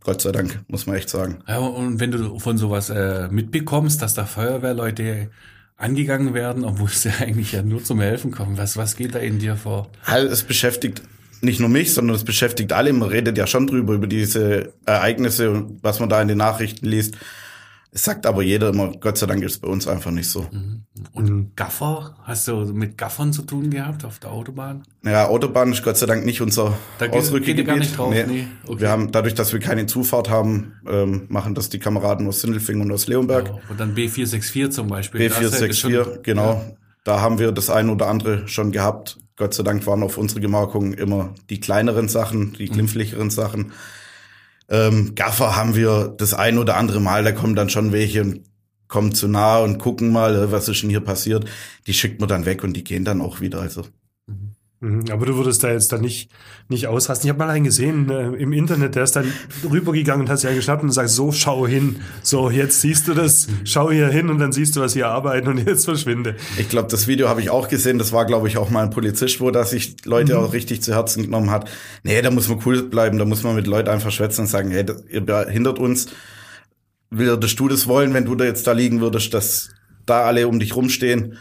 Gott 0.04 0.22
sei 0.22 0.32
Dank, 0.32 0.64
muss 0.68 0.86
man 0.86 0.96
echt 0.96 1.10
sagen. 1.10 1.40
Ja, 1.48 1.60
und 1.60 2.00
wenn 2.00 2.12
du 2.12 2.40
von 2.40 2.58
sowas 2.58 2.90
äh, 2.90 3.28
mitbekommst, 3.30 4.02
dass 4.02 4.14
da 4.14 4.26
Feuerwehrleute 4.26 5.30
angegangen 5.78 6.34
werden, 6.34 6.64
obwohl 6.64 6.90
sie 6.90 7.10
eigentlich 7.20 7.52
ja 7.52 7.64
nur 7.64 7.84
zum 7.84 8.00
Helfen 8.00 8.32
kommen, 8.32 8.58
was, 8.58 8.78
was 8.78 8.96
geht 8.96 9.16
da 9.16 9.20
in 9.20 9.40
dir 9.40 9.56
vor? 9.56 9.90
Halt, 10.04 10.32
es 10.32 10.44
beschäftigt 10.44 11.02
nicht 11.46 11.60
nur 11.60 11.70
mich, 11.70 11.94
sondern 11.94 12.16
es 12.16 12.24
beschäftigt 12.24 12.74
alle. 12.74 12.92
Man 12.94 13.10
redet 13.10 13.38
ja 13.38 13.48
schon 13.48 13.68
drüber, 13.68 13.94
über 13.94 14.08
diese 14.08 14.74
Ereignisse 14.86 15.52
und 15.52 15.84
was 15.84 16.00
man 16.00 16.10
da 16.10 16.22
in 16.22 16.28
den 16.28 16.38
Nachrichten 16.38 16.86
liest. 16.86 17.16
Es 17.96 18.04
sagt 18.04 18.26
aber 18.26 18.44
jeder 18.44 18.70
immer, 18.70 18.92
Gott 19.00 19.18
sei 19.18 19.26
Dank 19.26 19.42
ist 19.42 19.54
es 19.54 19.58
bei 19.60 19.70
uns 19.70 19.88
einfach 19.88 20.12
nicht 20.12 20.30
so. 20.30 20.46
Mhm. 20.52 20.84
Und 21.14 21.56
Gaffer? 21.56 22.18
Hast 22.24 22.46
du 22.50 22.66
mit 22.74 22.98
Gaffern 22.98 23.32
zu 23.32 23.44
tun 23.44 23.70
gehabt 23.70 24.04
auf 24.04 24.20
der 24.20 24.32
Autobahn? 24.32 24.84
Ja, 25.06 25.30
Autobahn 25.30 25.72
ist 25.72 25.82
Gott 25.82 25.96
sei 25.96 26.06
Dank 26.06 26.26
nicht 26.26 26.42
unser 26.42 26.78
da 27.00 27.06
Ausrückgebiet. 27.06 27.66
Gar 27.66 27.78
nicht 27.78 27.98
drauf, 27.98 28.14
nee. 28.14 28.26
nee. 28.28 28.48
Okay. 28.68 28.82
Wir 28.82 28.90
haben, 28.90 29.14
dadurch, 29.14 29.34
dass 29.34 29.54
wir 29.54 29.62
keine 29.62 29.86
Zufahrt 29.86 30.30
haben, 30.30 30.74
ähm, 30.86 31.28
machen 31.30 31.56
das 31.56 31.70
die 31.70 31.80
Kameraden 31.80 32.28
aus 32.28 32.42
Sindelfingen 32.42 32.82
und 32.82 32.92
aus 32.92 33.08
Leonberg. 33.08 33.48
Ja, 33.48 33.60
und 33.70 33.80
dann 33.80 33.96
B464 33.96 34.72
zum 34.72 34.88
Beispiel. 34.88 35.22
B464, 35.30 36.22
genau. 36.22 36.54
Ja. 36.56 36.72
Da 37.06 37.22
haben 37.22 37.40
wir 37.40 37.54
das 37.54 37.70
ein 37.70 37.90
oder 37.90 38.08
andere 38.08 38.46
schon 38.50 38.74
gehabt. 38.74 39.20
Gott 39.38 39.54
sei 39.54 39.64
Dank 39.64 39.86
waren 39.86 40.04
auf 40.04 40.18
unsere 40.18 40.40
Gemarkung 40.40 40.94
immer 40.94 41.34
die 41.50 41.60
kleineren 41.60 42.08
Sachen, 42.08 42.54
die 42.54 42.68
mhm. 42.68 42.74
glimpflicheren 42.74 43.30
Sachen. 43.30 43.74
Ähm, 44.70 45.14
Gaffer 45.16 45.56
haben 45.56 45.76
wir 45.76 46.14
das 46.18 46.34
ein 46.34 46.58
oder 46.58 46.78
andere 46.78 47.00
Mal, 47.00 47.24
da 47.24 47.32
kommen 47.32 47.56
dann 47.56 47.70
schon 47.70 47.92
welche 47.92 48.22
und 48.22 48.42
kommen 48.88 49.14
zu 49.14 49.28
nah 49.28 49.60
und 49.60 49.78
gucken 49.78 50.12
mal, 50.12 50.36
äh, 50.36 50.52
was 50.52 50.70
ist 50.70 50.82
denn 50.82 50.90
hier 50.90 51.02
passiert. 51.02 51.46
Die 51.88 51.94
schickt 51.94 52.20
man 52.20 52.30
dann 52.30 52.46
weg 52.46 52.64
und 52.64 52.74
die 52.74 52.84
gehen 52.84 53.06
dann 53.06 53.22
auch 53.22 53.42
wieder. 53.42 53.60
Also. 53.62 53.84
Aber 54.82 55.26
du 55.26 55.36
würdest 55.38 55.64
da 55.64 55.72
jetzt 55.72 55.92
dann 55.94 56.02
nicht, 56.02 56.30
nicht 56.68 56.88
ausrasten. 56.88 57.28
Ich 57.28 57.30
habe 57.30 57.40
mal 57.40 57.50
einen 57.50 57.64
gesehen 57.64 58.10
äh, 58.10 58.28
im 58.36 58.52
Internet, 58.52 58.96
der 58.96 59.04
ist 59.04 59.16
dann 59.16 59.32
rübergegangen 59.70 60.26
und 60.26 60.30
hat 60.30 60.40
sich 60.40 60.54
geschnappt 60.54 60.84
und 60.84 60.92
sagt, 60.92 61.10
so, 61.10 61.32
schau 61.32 61.66
hin. 61.66 62.02
So, 62.22 62.50
jetzt 62.50 62.82
siehst 62.82 63.08
du 63.08 63.14
das, 63.14 63.48
schau 63.64 63.90
hier 63.90 64.10
hin 64.10 64.30
und 64.30 64.38
dann 64.38 64.52
siehst 64.52 64.76
du, 64.76 64.82
was 64.82 64.94
hier 64.94 65.08
arbeiten 65.08 65.48
und 65.48 65.66
jetzt 65.66 65.86
verschwinde. 65.86 66.36
Ich 66.58 66.70
glaube, 66.70 66.90
das 66.90 67.08
Video 67.08 67.30
habe 67.30 67.42
ich 67.42 67.50
auch 67.50 67.70
gesehen. 67.70 67.98
Das 67.98 68.12
war, 68.12 68.26
glaube 68.26 68.48
ich, 68.48 68.58
auch 68.58 68.70
mal 68.70 68.84
ein 68.84 68.90
Polizist, 68.90 69.40
wo 69.40 69.50
das 69.50 69.72
sich 69.72 69.96
Leute 70.06 70.34
mhm. 70.34 70.40
auch 70.40 70.54
richtig 70.54 70.84
zu 70.84 70.94
Herzen 70.94 71.24
genommen 71.24 71.52
hat. 71.52 71.70
Nee, 72.04 72.22
da 72.22 72.30
muss 72.30 72.50
man 72.50 72.60
cool 72.66 72.84
bleiben, 72.84 73.18
da 73.18 73.26
muss 73.26 73.44
man 73.44 73.56
mit 73.56 73.68
Leuten 73.68 73.90
einfach 73.90 74.12
schwätzen 74.12 74.42
und 74.42 74.48
sagen, 74.48 74.72
hey, 74.72 74.86
das, 74.86 75.04
ihr 75.10 75.22
behindert 75.22 75.80
uns. 75.80 76.08
Würdest 77.10 77.60
du 77.60 77.70
das 77.70 77.88
wollen, 77.88 78.14
wenn 78.14 78.26
du 78.26 78.36
da 78.36 78.44
jetzt 78.44 78.68
da 78.68 78.74
liegen 78.74 79.00
würdest, 79.00 79.34
dass 79.34 79.70
da 80.06 80.26
alle 80.26 80.48
um 80.48 80.60
dich 80.60 80.76
rumstehen? 80.76 81.38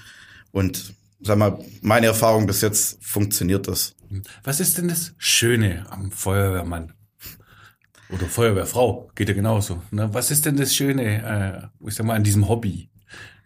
Und 0.52 0.94
sag 1.26 1.38
mal, 1.38 1.58
meine 1.80 2.06
Erfahrung 2.06 2.46
bis 2.46 2.60
jetzt 2.60 2.98
funktioniert 3.04 3.66
das. 3.68 3.94
Was 4.42 4.60
ist 4.60 4.78
denn 4.78 4.88
das 4.88 5.14
Schöne 5.18 5.86
am 5.90 6.10
Feuerwehrmann? 6.10 6.92
Oder 8.10 8.26
Feuerwehrfrau, 8.26 9.10
geht 9.14 9.28
ja 9.28 9.34
genauso. 9.34 9.82
Ne? 9.90 10.12
Was 10.12 10.30
ist 10.30 10.44
denn 10.44 10.56
das 10.56 10.74
Schöne, 10.74 11.70
äh, 11.82 11.86
ich 11.88 11.94
sag 11.94 12.06
mal, 12.06 12.14
an 12.14 12.22
diesem 12.22 12.48
Hobby? 12.48 12.90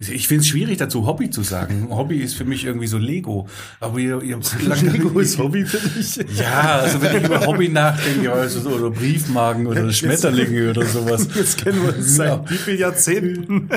Ich 0.01 0.29
finde 0.29 0.43
es 0.43 0.49
schwierig 0.49 0.79
dazu, 0.79 1.07
Hobby 1.07 1.29
zu 1.29 1.43
sagen. 1.43 1.89
Hobby 1.91 2.19
ist 2.19 2.35
für 2.35 2.45
mich 2.45 2.65
irgendwie 2.65 2.87
so 2.87 2.99
Lego. 2.99 3.49
Aber 3.81 3.99
ihr, 3.99 4.23
ihr 4.23 4.39
Lego 4.83 5.19
ist 5.19 5.39
Hobby 5.39 5.65
für 5.65 5.81
mich. 5.99 6.17
Ja, 6.39 6.79
also 6.83 7.03
wenn 7.03 7.17
ich 7.17 7.25
über 7.25 7.45
Hobby 7.45 7.69
nachdenke, 7.69 8.33
also 8.33 8.61
so, 8.61 8.71
oder 8.71 8.91
Briefmarken 8.91 9.67
oder 9.67 9.91
Schmetterlinge 9.93 10.71
oder 10.71 10.87
sowas. 10.87 11.27
Jetzt 11.35 11.65
kennen 11.65 11.83
wir 11.83 11.97
uns 11.97 12.15
seit 12.15 12.29
ja. 12.29 12.45
wie 12.49 12.57
vielen 12.57 12.79
Jahrzehnten. 12.79 13.69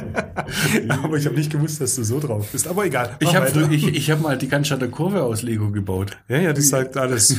aber 0.89 1.17
ich 1.17 1.25
habe 1.25 1.35
nicht 1.35 1.51
gewusst, 1.51 1.81
dass 1.81 1.95
du 1.95 2.03
so 2.03 2.19
drauf 2.19 2.47
bist. 2.51 2.67
Aber 2.67 2.85
egal. 2.85 3.15
Ich 3.19 3.35
habe 3.35 3.73
ich, 3.73 3.87
ich 3.87 4.11
hab 4.11 4.21
mal 4.21 4.37
die 4.37 4.47
Cannstatter 4.47 4.89
Kurve 4.89 5.23
aus 5.23 5.41
Lego 5.41 5.71
gebaut. 5.71 6.17
Ja, 6.29 6.37
ja, 6.37 6.53
das 6.53 6.69
sagt 6.69 6.97
alles. 6.97 7.37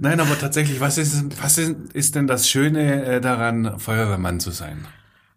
Nein, 0.00 0.20
aber 0.20 0.38
tatsächlich, 0.38 0.80
was 0.80 0.96
ist, 0.96 1.22
was 1.42 1.58
ist, 1.58 1.74
ist 1.92 2.14
denn 2.14 2.26
das 2.26 2.48
Schöne 2.48 3.04
äh, 3.04 3.20
daran, 3.20 3.78
Feuerwehrmann 3.78 4.40
zu 4.40 4.52
sein? 4.52 4.86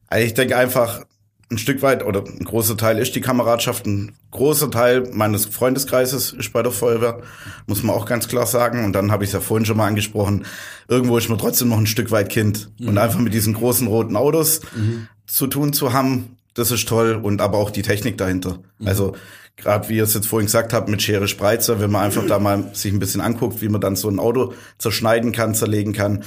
Also 0.08 0.26
ich 0.26 0.34
denke 0.34 0.56
einfach, 0.56 1.04
ein 1.52 1.58
Stück 1.58 1.82
weit 1.82 2.04
oder 2.04 2.24
ein 2.24 2.46
großer 2.46 2.78
Teil 2.78 2.98
ist 3.00 3.16
die 3.16 3.22
Kameradschaft. 3.22 3.86
Ein 3.86 4.14
großer 4.32 4.72
Teil 4.72 5.10
meines 5.12 5.46
Freundeskreises 5.46 6.34
ist 6.34 6.54
bei 6.54 6.64
der 6.64 6.72
Feuerwehr, 6.72 7.22
muss 7.68 7.84
man 7.84 7.96
auch 7.96 8.06
ganz 8.06 8.28
klar 8.28 8.46
sagen. 8.46 8.86
Und 8.86 8.94
dann 8.94 9.12
habe 9.12 9.24
ich 9.24 9.30
es 9.30 9.34
ja 9.34 9.40
vorhin 9.40 9.66
schon 9.66 9.78
mal 9.78 9.88
angesprochen, 9.88 10.46
irgendwo 10.88 11.18
ist 11.18 11.30
man 11.30 11.38
trotzdem 11.38 11.70
noch 11.70 11.78
ein 11.78 11.88
Stück 11.88 12.12
weit 12.12 12.30
Kind. 12.30 12.72
Mhm. 12.80 12.90
Und 12.90 12.98
einfach 12.98 13.20
mit 13.20 13.34
diesen 13.34 13.54
großen 13.54 13.88
roten 13.88 14.16
Autos 14.16 14.62
mhm. 14.76 15.08
zu 15.28 15.48
tun 15.48 15.74
zu 15.74 15.94
haben, 15.94 16.38
das 16.54 16.72
ist 16.72 16.88
toll. 16.88 17.20
Und 17.22 17.42
aber 17.42 17.58
auch 17.58 17.72
die 17.72 17.84
Technik 17.84 18.18
dahinter. 18.18 18.60
Mhm. 18.80 18.88
Also 18.88 19.16
gerade 19.56 19.90
wie 19.90 19.98
ihr 19.98 20.04
es 20.04 20.14
jetzt 20.14 20.28
vorhin 20.28 20.48
gesagt 20.48 20.74
habt, 20.74 20.90
mit 20.90 21.02
Schere 21.02 21.28
Spreizer, 21.28 21.80
wenn 21.80 21.92
man 21.92 22.04
einfach 22.04 22.26
da 22.26 22.40
mal 22.40 22.72
sich 22.74 22.92
ein 22.92 23.00
bisschen 23.00 23.22
anguckt, 23.22 23.62
wie 23.62 23.70
man 23.70 23.82
dann 23.82 23.96
so 23.96 24.10
ein 24.10 24.20
Auto 24.20 24.54
zerschneiden 24.78 25.32
kann, 25.32 25.54
zerlegen 25.54 25.94
kann, 25.94 26.24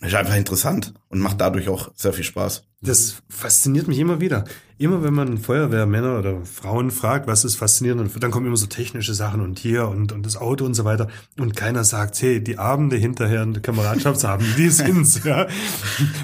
ist 0.00 0.14
einfach 0.14 0.34
interessant 0.34 0.94
und 1.08 1.20
macht 1.20 1.40
dadurch 1.40 1.68
auch 1.68 1.92
sehr 1.94 2.12
viel 2.12 2.24
Spaß. 2.24 2.64
Das 2.84 3.22
fasziniert 3.28 3.86
mich 3.86 4.00
immer 4.00 4.20
wieder. 4.20 4.44
Immer 4.76 5.04
wenn 5.04 5.14
man 5.14 5.38
Feuerwehrmänner 5.38 6.18
oder 6.18 6.44
Frauen 6.44 6.90
fragt, 6.90 7.28
was 7.28 7.44
ist 7.44 7.54
faszinierend, 7.54 8.10
dann 8.20 8.30
kommen 8.32 8.46
immer 8.46 8.56
so 8.56 8.66
technische 8.66 9.14
Sachen 9.14 9.40
und 9.40 9.60
hier 9.60 9.86
und, 9.86 10.10
und 10.10 10.26
das 10.26 10.36
Auto 10.36 10.64
und 10.64 10.74
so 10.74 10.84
weiter. 10.84 11.06
Und 11.38 11.54
keiner 11.54 11.84
sagt, 11.84 12.20
hey, 12.20 12.42
die 12.42 12.58
Abende 12.58 12.96
hinterher 12.96 13.42
und 13.42 13.62
Kameradschaftsabende, 13.62 14.52
die 14.56 14.68
sind's, 14.70 15.22
ja. 15.22 15.46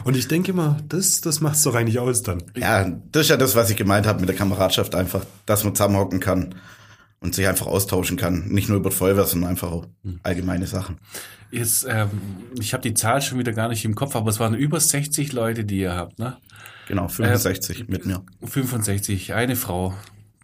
Und 0.03 0.16
ich 0.16 0.27
denke 0.27 0.51
immer, 0.51 0.79
das, 0.88 1.21
das 1.21 1.40
macht's 1.40 1.62
doch 1.62 1.77
eigentlich 1.77 2.01
aus 2.01 2.25
dann. 2.25 2.42
Ja, 2.57 2.90
das 3.12 3.23
ist 3.23 3.29
ja 3.31 3.37
das, 3.37 3.55
was 3.55 3.71
ich 3.71 3.77
gemeint 3.77 4.09
habe 4.09 4.18
mit 4.18 4.29
der 4.29 4.37
Kameradschaft 4.37 4.97
einfach, 4.97 5.25
dass 5.47 5.62
man 5.62 5.77
zusammenhocken 5.77 6.18
kann 6.18 6.57
und 7.20 7.35
sich 7.35 7.48
einfach 7.48 7.66
austauschen 7.66 8.16
kann. 8.16 8.48
Nicht 8.48 8.68
nur 8.68 8.78
über 8.78 8.90
Feuerwehr, 8.90 9.24
sondern 9.24 9.50
einfach 9.50 9.70
auch 9.70 9.87
allgemeine 10.22 10.66
Sachen. 10.66 10.98
Jetzt, 11.50 11.87
ähm, 11.88 12.11
ich 12.61 12.74
habe 12.74 12.83
die 12.83 12.94
Zahl 12.94 13.22
schon 13.22 13.38
wieder 13.38 13.52
gar 13.52 13.68
nicht 13.68 13.85
im 13.85 13.94
Kopf, 13.94 14.14
aber 14.14 14.31
es 14.31 14.38
waren 14.38 14.54
über 14.54 14.78
60 14.78 15.33
Leute, 15.33 15.64
die 15.64 15.81
ihr 15.81 15.94
habt, 15.94 16.18
ne? 16.18 16.37
Genau, 16.87 17.09
65 17.09 17.88
mit 17.88 18.07
mir. 18.07 18.22
65, 18.42 19.35
eine 19.35 19.57
Frau. 19.57 19.94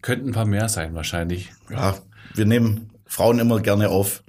Könnten 0.03 0.29
ein 0.29 0.33
paar 0.33 0.45
mehr 0.45 0.69
sein 0.69 0.95
wahrscheinlich. 0.95 1.53
Ja, 1.71 1.97
wir 2.35 2.45
nehmen 2.45 2.91
Frauen 3.07 3.39
immer 3.39 3.61
gerne 3.61 3.89
auf. 3.89 4.23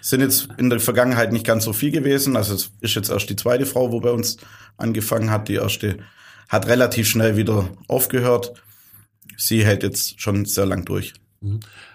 Sind 0.00 0.20
jetzt 0.20 0.48
in 0.56 0.70
der 0.70 0.80
Vergangenheit 0.80 1.32
nicht 1.32 1.46
ganz 1.46 1.64
so 1.64 1.72
viel 1.72 1.92
gewesen. 1.92 2.36
Also 2.36 2.54
es 2.54 2.72
ist 2.80 2.94
jetzt 2.94 3.10
erst 3.10 3.30
die 3.30 3.36
zweite 3.36 3.66
Frau, 3.66 3.92
wo 3.92 4.00
bei 4.00 4.10
uns 4.10 4.38
angefangen 4.76 5.30
hat. 5.30 5.48
Die 5.48 5.54
erste 5.54 5.98
hat 6.48 6.66
relativ 6.66 7.08
schnell 7.08 7.36
wieder 7.36 7.68
aufgehört. 7.86 8.54
Sie 9.36 9.64
hält 9.64 9.82
jetzt 9.82 10.20
schon 10.20 10.44
sehr 10.44 10.66
lang 10.66 10.84
durch. 10.84 11.14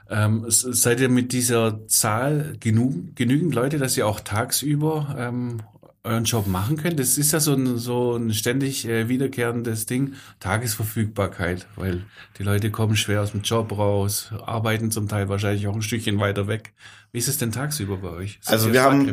Ähm, 0.09 0.45
s- 0.45 0.61
seid 0.61 0.99
ihr 0.99 1.09
mit 1.09 1.31
dieser 1.33 1.87
Zahl 1.87 2.55
genug, 2.59 3.15
genügend 3.15 3.53
Leute, 3.55 3.77
dass 3.77 3.97
ihr 3.97 4.07
auch 4.07 4.19
tagsüber 4.19 5.15
ähm, 5.17 5.61
euren 6.03 6.23
Job 6.23 6.47
machen 6.47 6.77
könnt? 6.77 6.99
Das 6.99 7.17
ist 7.17 7.31
ja 7.33 7.39
so 7.39 7.53
ein, 7.53 7.77
so 7.77 8.15
ein 8.15 8.33
ständig 8.33 8.87
äh, 8.87 9.09
wiederkehrendes 9.09 9.85
Ding, 9.85 10.13
Tagesverfügbarkeit, 10.39 11.67
weil 11.75 12.03
die 12.37 12.43
Leute 12.43 12.71
kommen 12.71 12.95
schwer 12.95 13.21
aus 13.21 13.31
dem 13.31 13.41
Job 13.41 13.77
raus, 13.77 14.31
arbeiten 14.45 14.91
zum 14.91 15.07
Teil 15.07 15.29
wahrscheinlich 15.29 15.67
auch 15.67 15.75
ein 15.75 15.81
Stückchen 15.81 16.19
weiter 16.19 16.47
weg. 16.47 16.73
Wie 17.11 17.17
ist 17.17 17.27
es 17.27 17.37
denn 17.37 17.51
tagsüber 17.51 17.97
bei 17.97 18.09
euch? 18.09 18.39
Seid 18.41 18.53
Also 18.53 18.71
wir 18.73 18.83
haben-? 18.83 19.11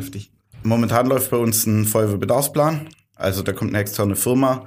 Momentan 0.63 1.07
läuft 1.07 1.31
bei 1.31 1.37
uns 1.37 1.65
ein 1.65 1.85
Feuerwehrbedarfsplan. 1.85 2.87
Also 3.15 3.41
da 3.43 3.53
kommt 3.53 3.71
eine 3.71 3.79
externe 3.79 4.15
Firma, 4.15 4.65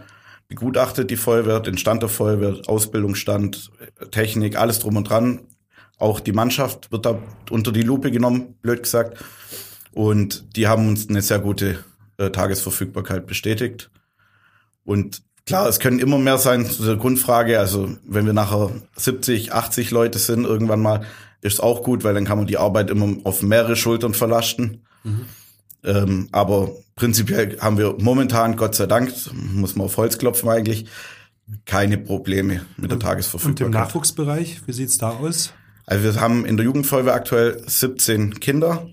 begutachtet 0.49 1.11
die 1.11 1.17
Feuerwehr, 1.17 1.61
den 1.61 1.79
Stand 1.79 2.03
der 2.03 2.09
Feuerwehr, 2.09 2.61
Ausbildungsstand, 2.67 3.71
Technik, 4.11 4.57
alles 4.57 4.79
drum 4.81 4.97
und 4.97 5.05
dran. 5.09 5.41
Auch 6.01 6.19
die 6.19 6.33
Mannschaft 6.33 6.91
wird 6.91 7.07
da 7.07 7.19
unter 7.51 7.73
die 7.73 7.83
Lupe 7.83 8.11
genommen, 8.11 8.55
blöd 8.63 8.83
gesagt. 8.83 9.23
Und 9.93 10.57
die 10.57 10.67
haben 10.67 10.89
uns 10.89 11.09
eine 11.09 11.21
sehr 11.21 11.39
gute 11.39 11.85
äh, 12.17 12.31
Tagesverfügbarkeit 12.31 13.27
bestätigt. 13.27 13.91
Und 14.83 15.23
klar, 15.45 15.69
es 15.69 15.79
können 15.79 15.99
immer 15.99 16.19
mehr 16.19 16.39
sein 16.39 16.65
zu 16.65 16.85
der 16.85 16.97
Grundfrage. 16.97 17.61
Also 17.61 17.97
wenn 18.07 18.25
wir 18.25 18.33
nachher 18.33 18.71
70, 18.97 19.53
80 19.53 19.91
Leute 19.91 20.19
sind, 20.19 20.45
irgendwann 20.45 20.81
mal, 20.81 21.05
ist 21.43 21.55
es 21.55 21.61
auch 21.61 21.83
gut, 21.83 22.03
weil 22.03 22.15
dann 22.15 22.25
kann 22.25 22.39
man 22.39 22.47
die 22.47 22.59
Arbeit 22.59 22.89
immer 22.89 23.17
auf 23.25 23.43
mehrere 23.43 23.77
Schultern 23.77 24.15
verlasten. 24.15 24.83
Ähm, 25.85 26.29
aber 26.33 26.73
prinzipiell 26.97 27.59
haben 27.61 27.77
wir 27.77 27.97
momentan, 27.99 28.57
Gott 28.57 28.75
sei 28.75 28.87
Dank, 28.87 29.13
muss 29.35 29.77
man 29.77 29.87
auf 29.87 29.97
Holz 29.99 30.17
klopfen 30.17 30.49
eigentlich, 30.49 30.87
keine 31.67 31.99
Probleme 31.99 32.67
mit 32.77 32.91
der 32.91 32.97
Und 32.97 33.03
im 33.03 33.09
Tagesverfügbarkeit. 33.09 33.71
Nachwuchsbereich, 33.71 34.63
wie 34.67 34.73
sieht's 34.73 34.99
da 34.99 35.11
aus? 35.11 35.53
Also 35.91 36.05
wir 36.05 36.21
haben 36.21 36.45
in 36.47 36.57
der 36.57 36.65
Jugendfeuerwehr 36.65 37.15
aktuell 37.15 37.61
17 37.67 38.39
Kinder. 38.39 38.89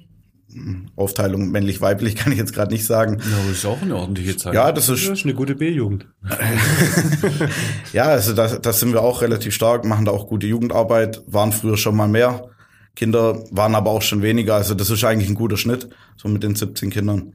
Aufteilung 0.95 1.51
männlich-weiblich 1.51 2.15
kann 2.17 2.31
ich 2.31 2.39
jetzt 2.39 2.53
gerade 2.53 2.73
nicht 2.73 2.87
sagen. 2.87 3.19
Ja, 3.19 3.37
aber 3.37 3.49
das 3.49 3.57
ist 3.59 3.65
auch 3.67 3.81
eine 3.83 3.95
ordentliche 3.95 4.35
Zahl. 4.35 4.55
Ja, 4.55 4.71
das 4.71 4.87
Das 4.87 4.99
ist 5.03 5.07
ist 5.07 5.23
eine 5.23 5.35
gute 5.35 5.53
B-Jugend. 5.53 6.07
Ja, 7.93 8.05
also 8.05 8.33
da, 8.33 8.47
da 8.57 8.73
sind 8.73 8.93
wir 8.93 9.03
auch 9.03 9.21
relativ 9.21 9.53
stark, 9.53 9.85
machen 9.85 10.05
da 10.05 10.11
auch 10.11 10.27
gute 10.27 10.47
Jugendarbeit, 10.47 11.21
waren 11.27 11.51
früher 11.51 11.77
schon 11.77 11.95
mal 11.95 12.07
mehr. 12.07 12.49
Kinder 12.95 13.43
waren 13.51 13.75
aber 13.75 13.91
auch 13.91 14.01
schon 14.01 14.23
weniger. 14.23 14.55
Also 14.55 14.73
das 14.73 14.89
ist 14.89 15.03
eigentlich 15.03 15.29
ein 15.29 15.35
guter 15.35 15.57
Schnitt, 15.57 15.89
so 16.15 16.27
mit 16.27 16.41
den 16.41 16.55
17 16.55 16.89
Kindern. 16.89 17.33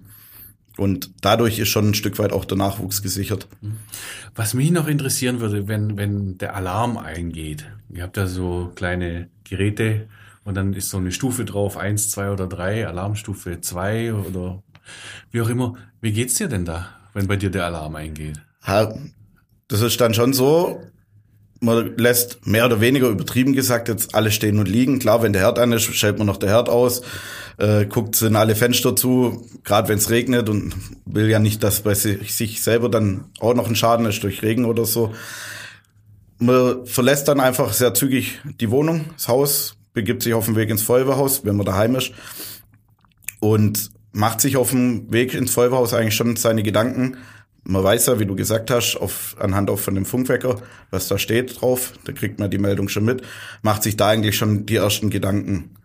Und 0.77 1.11
dadurch 1.21 1.59
ist 1.59 1.69
schon 1.69 1.91
ein 1.91 1.95
Stück 1.95 2.19
weit 2.19 2.33
auch 2.33 2.45
der 2.45 2.57
Nachwuchs 2.57 3.03
gesichert. 3.03 3.47
Was 4.35 4.55
mich 4.55 4.71
noch 4.71 4.89
interessieren 4.89 5.41
würde, 5.41 5.69
wenn, 5.69 5.97
wenn 5.99 6.39
der 6.39 6.57
Alarm 6.57 6.97
eingeht. 6.97 7.67
Ihr 7.91 8.03
habt 8.03 8.17
ja 8.17 8.27
so 8.27 8.73
kleine 8.75 9.29
Geräte 9.45 10.09
und 10.45 10.55
dann 10.55 10.73
ist 10.73 10.91
so 10.91 10.99
eine 10.99 11.13
Stufe 11.13 11.45
drauf, 11.45 11.77
eins, 11.77 12.11
zwei 12.11 12.31
oder 12.31 12.47
drei, 12.47 12.87
Alarmstufe 12.87 13.61
zwei 13.61 14.15
oder 14.15 14.63
wie 15.31 15.41
auch 15.41 15.49
immer. 15.49 15.75
Wie 16.01 16.13
geht's 16.13 16.35
dir 16.35 16.49
denn 16.49 16.65
da, 16.65 16.89
wenn 17.13 17.27
bei 17.27 17.37
dir 17.37 17.51
der 17.51 17.67
Alarm 17.67 17.95
eingeht? 17.97 18.41
Das 19.69 19.81
ist 19.81 20.01
dann 20.01 20.15
schon 20.15 20.33
so, 20.33 20.83
man 21.62 21.96
lässt 21.96 22.46
mehr 22.46 22.66
oder 22.66 22.81
weniger 22.81 23.09
übertrieben 23.09 23.53
gesagt 23.53 23.88
jetzt 23.88 24.14
alle 24.14 24.33
stehen 24.33 24.59
und 24.59 24.68
liegen. 24.68 24.98
Klar, 24.98 25.22
wenn 25.22 25.33
der 25.33 25.42
Herd 25.42 25.59
an 25.59 25.72
ist, 25.72 25.85
stellt 25.85 26.18
man 26.18 26.27
noch 26.27 26.37
der 26.37 26.51
Herd 26.51 26.68
aus, 26.68 27.03
äh, 27.59 27.87
guckt 27.87 28.16
sind 28.16 28.35
alle 28.35 28.57
Fenster 28.57 28.96
zu, 28.96 29.46
gerade 29.62 29.88
wenn 29.88 29.98
es 29.98 30.11
regnet 30.11 30.48
und 30.48 30.75
will 31.07 31.29
ja 31.29 31.38
nicht, 31.38 31.62
dass 31.62 31.83
bei 31.83 31.94
sich, 31.94 32.35
sich 32.35 32.62
selber 32.62 32.88
dann 32.88 33.27
auch 33.38 33.55
noch 33.55 33.68
ein 33.68 33.77
Schaden 33.77 34.07
ist 34.07 34.25
durch 34.25 34.42
Regen 34.42 34.64
oder 34.64 34.85
so. 34.85 35.14
Man 36.38 36.85
verlässt 36.87 37.29
dann 37.29 37.38
einfach 37.38 37.72
sehr 37.72 37.94
zügig 37.94 38.40
die 38.61 38.70
Wohnung, 38.70 39.05
das 39.16 39.29
Haus, 39.29 39.77
begibt 39.92 40.25
sich 40.25 40.35
auf 40.35 40.46
den 40.46 40.57
Weg 40.57 40.68
ins 40.68 40.83
Feuerwehrhaus, 40.83 41.44
wenn 41.44 41.57
man 41.57 41.66
daheim 41.66 41.94
ist 41.94 42.12
und 43.38 43.92
macht 44.11 44.40
sich 44.40 44.57
auf 44.57 44.70
dem 44.70 45.12
Weg 45.12 45.35
ins 45.35 45.53
Feuerwehrhaus 45.53 45.94
eigentlich 45.94 46.16
schon 46.16 46.35
seine 46.35 46.62
Gedanken. 46.64 47.18
Man 47.64 47.85
weiß 47.85 48.07
ja, 48.07 48.18
wie 48.18 48.27
du 48.27 48.35
gesagt 48.35 48.70
hast, 48.70 48.96
auf, 48.96 49.37
anhand 49.38 49.70
auch 49.70 49.79
von 49.79 49.94
dem 49.94 50.05
Funkwecker, 50.05 50.57
was 50.90 51.09
da 51.09 51.16
steht 51.16 51.61
drauf, 51.61 51.92
da 52.05 52.12
kriegt 52.12 52.40
man 52.40 52.51
die 52.51 52.59
Meldung 52.59 52.88
schon 52.88 53.05
mit, 53.05 53.22
macht 53.62 53.85
sich 53.85 53.96
da 53.96 54.09
eigentlich 54.09 54.37
schon 54.37 54.66
die 54.66 54.77
ersten 54.77 55.11
Gedanken. 55.11 55.77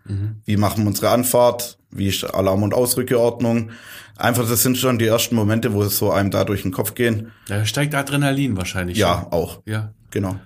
Wie 0.44 0.56
machen 0.56 0.84
wir 0.84 0.88
unsere 0.88 1.10
Anfahrt? 1.10 1.78
Wie 1.90 2.08
ist 2.08 2.24
Alarm- 2.24 2.62
und 2.62 2.74
Ausrückeordnung? 2.74 3.70
Einfach, 4.16 4.48
das 4.48 4.62
sind 4.62 4.78
schon 4.78 4.98
die 4.98 5.06
ersten 5.06 5.34
Momente, 5.34 5.74
wo 5.74 5.82
es 5.82 5.98
so 5.98 6.10
einem 6.10 6.30
da 6.30 6.44
durch 6.44 6.62
den 6.62 6.72
Kopf 6.72 6.94
gehen. 6.94 7.30
Da 7.46 7.64
steigt 7.64 7.94
Adrenalin 7.94 8.56
wahrscheinlich. 8.56 8.96
Ja, 8.96 9.20
schon. 9.22 9.32
auch. 9.32 9.62
Ja. 9.66 9.92
Genau. 10.10 10.36